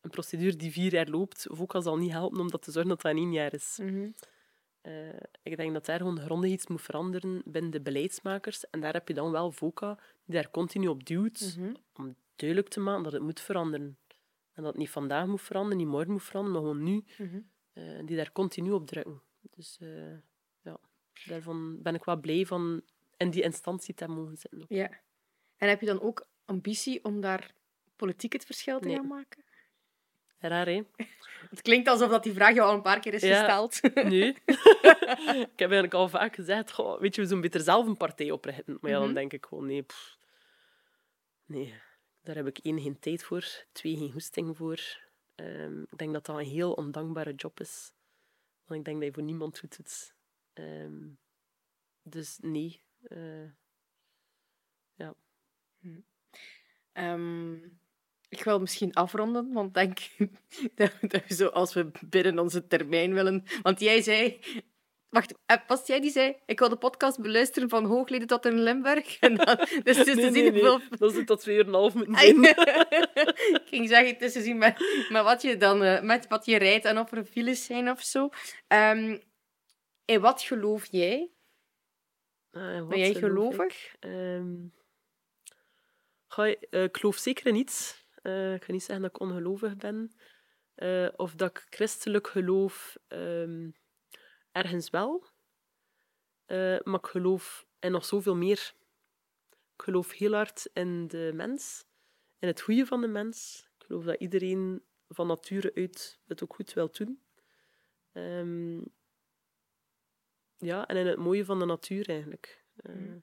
[0.00, 1.46] een procedure die vier jaar loopt.
[1.50, 3.78] VOCA zal niet helpen om dat te zorgen dat dat in één jaar is.
[3.82, 4.10] Mhm.
[4.80, 4.92] Eh,
[5.42, 8.70] ik denk dat daar gewoon grondig iets moet veranderen binnen de beleidsmakers.
[8.70, 11.74] En daar heb je dan wel VOCA die daar continu op duwt Mhm.
[11.94, 13.98] om duidelijk te maken dat het moet veranderen.
[14.56, 17.04] En dat het niet vandaag moet veranderen, niet morgen moet veranderen, maar gewoon nu.
[17.18, 17.40] Mhm.
[17.72, 19.22] eh, die daar continu op drukken.
[19.40, 20.12] Dus eh,
[20.62, 20.76] ja,
[21.26, 22.82] daarvan ben ik wel blij van
[23.16, 24.60] in die instantie te mogen zitten.
[24.62, 24.66] ook.
[24.68, 24.90] Ja.
[25.56, 27.54] En heb je dan ook ambitie om daar
[27.96, 28.96] politiek het verschil te Nee.
[28.96, 29.44] gaan maken?
[30.38, 30.82] Raar, hè?
[31.50, 33.38] Het klinkt alsof dat die vraag jou al een paar keer is Ja.
[33.38, 33.80] gesteld.
[34.12, 34.28] Nee.
[35.52, 38.30] ik heb eigenlijk al vaak gezegd, goh, weet je, we zouden beter zelf een partij
[38.30, 38.78] oprichten.
[38.80, 39.14] Maar ja, dan Mhm.
[39.14, 40.18] denk ik gewoon, nee, pff.
[41.46, 41.74] nee,
[42.26, 44.80] daar heb ik één, geen tijd voor, twee, geen goesting voor.
[45.34, 47.92] Ehm, ik denk dat dat een heel ondankbare job is.
[48.64, 50.14] Want ik denk dat je voor niemand doet het.
[50.52, 51.08] Ehm,
[52.02, 52.82] dus nee.
[53.02, 53.50] eh,
[56.92, 57.54] Ehm,
[58.28, 59.98] ik wil misschien afronden, want denk
[60.74, 63.44] dat, dat we zo, als we binnen onze termijn willen...
[63.62, 64.40] Want jij zei...
[65.16, 66.36] Wacht, eh, was jij die zei...
[66.46, 69.18] Ik wil de podcast beluisteren van Hoogleden tot in Limburg.
[69.20, 70.52] En dan, dus te nee, nee,
[70.98, 71.10] nee.
[71.10, 72.26] zit dat twee uur en een half moeten Ai.
[72.26, 72.44] zijn.
[72.44, 76.44] ik ging zeggen, het is te zien met, met wat je dan eh, met wat
[76.44, 78.28] je rijdt en of er files zijn of zo.
[78.66, 79.18] Ehm,
[80.04, 81.30] in wat geloof jij?
[82.50, 83.74] Ah, wat Ben jij gelovig?
[83.74, 83.96] ik?
[84.00, 84.54] Ehm,
[86.26, 88.06] goh, eh, ik geloof zeker in iets.
[88.22, 90.12] Eh, ik ga niet zeggen dat ik ongelovig ben.
[91.16, 93.68] Of dat ik christelijk geloof, ehm,
[94.56, 95.24] ergens wel.
[96.44, 98.74] Eh, maar ik geloof in nog zoveel meer.
[99.76, 101.84] Ik geloof heel hard in de mens.
[102.38, 103.68] In het goede van de mens.
[103.78, 107.22] Ik geloof dat iedereen van nature uit het ook goed wil doen.
[108.12, 108.80] Ehm,
[110.56, 112.64] ja, en in het mooie van de natuur eigenlijk.
[112.76, 113.18] Eh, Mhm.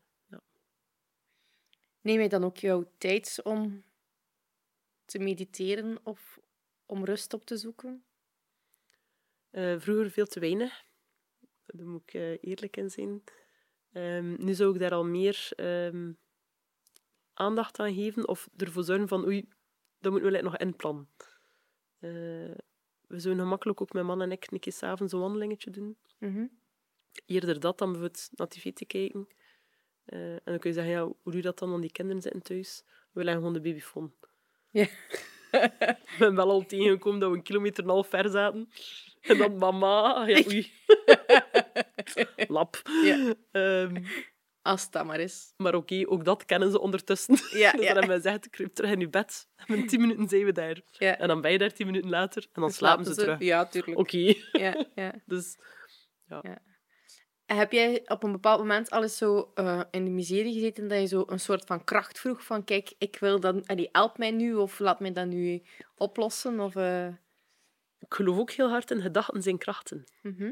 [2.01, 3.83] Neem je dan ook jouw tijd om
[5.05, 6.39] te mediteren of
[6.85, 8.05] om rust op te zoeken?
[9.49, 10.85] eh, vroeger veel te weinig.
[11.65, 13.23] Daar moet ik eh, eerlijk in zijn.
[13.91, 16.11] Ehm, nu zou ik daar al meer ehm,
[17.33, 19.47] aandacht aan geven of ervoor zorgen van oei,
[19.99, 21.07] dat moeten we eigenlijk nog inplannen.
[21.99, 22.63] Eh
[23.13, 25.97] we zouden gemakkelijk ook mijn man en ik een keer s'avonds een wandelingetje doen.
[26.17, 26.45] Mhm.
[27.25, 29.27] Eerder dat dan bijvoorbeeld naar tv te kijken.
[30.05, 31.69] Eh, en dan kun je zeggen, ja, hoe doe je dat dan?
[31.69, 32.83] Want die kinderen zitten thuis.
[33.11, 34.13] We leggen gewoon de babyfoon.
[34.69, 34.87] Ja.
[35.51, 38.69] We zijn wel al tegengekomen dat we een kilometer en een half ver zaten.
[39.21, 40.71] En dan mama, ja, oei.
[42.47, 42.81] Lap.
[43.03, 43.33] Ja.
[43.51, 44.03] Ehm,
[44.61, 45.53] Als dat maar is.
[45.57, 47.35] maar oké, ook dat kennen ze ondertussen.
[47.51, 47.93] Ja, dus ja.
[47.93, 49.47] dan hebben kruip terug in je bed.
[49.67, 50.81] En tien minuten zijn we daar.
[50.91, 51.17] ja.
[51.17, 52.47] En dan ben je daar tien minuten later.
[52.53, 53.39] En dan slapen, ze, terug.
[53.39, 53.97] Ja, tuurlijk.
[53.97, 54.33] Oké.
[54.51, 55.13] Ja, ja.
[55.25, 55.57] Dus
[57.45, 60.87] En Heb jij op een bepaald moment al eens zo eh, in de miserie gezeten
[60.87, 64.17] dat je zo een soort van kracht vroeg van kijk, ik wil dan, allee, help
[64.17, 65.63] mij nu of laat mij dat nu
[65.95, 66.59] oplossen?
[66.59, 67.07] Of, eh,
[67.99, 70.03] ik geloof ook heel hard in gedachten zijn krachten.
[70.21, 70.51] mhm.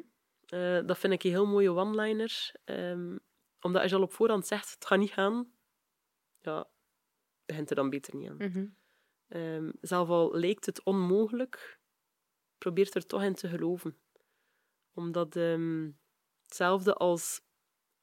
[0.51, 2.51] Eh, dat vind ik een heel mooie one-liner.
[2.63, 3.17] Ehm,
[3.61, 5.51] omdat als je al op voorhand zegt, het gaat niet gaan,
[6.39, 6.69] ja,
[7.45, 8.39] begint er dan beter niet aan.
[9.27, 11.79] Ehm, zelf al lijkt het onmogelijk,
[12.57, 13.97] probeer er toch in te geloven.
[14.93, 15.91] Omdat ehm,
[16.41, 17.41] hetzelfde als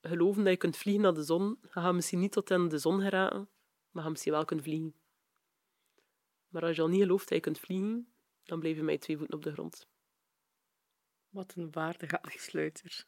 [0.00, 2.78] geloven dat je kunt vliegen naar de zon, je gaat misschien niet tot in de
[2.78, 3.48] zon geraken, maar
[3.92, 4.94] je gaat misschien wel kunnen vliegen.
[6.48, 8.12] Maar als je al niet gelooft dat je kunt vliegen,
[8.44, 9.88] dan blijf je met twee voeten op de grond.
[11.38, 13.04] Wat een waardige afsluiter.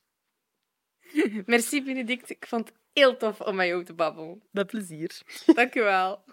[1.47, 2.31] Merci, Benedict.
[2.31, 4.43] Ik vond het heel tof om met jou te babbelen.
[4.51, 5.23] Met plezier.
[5.55, 6.25] Dank je wel.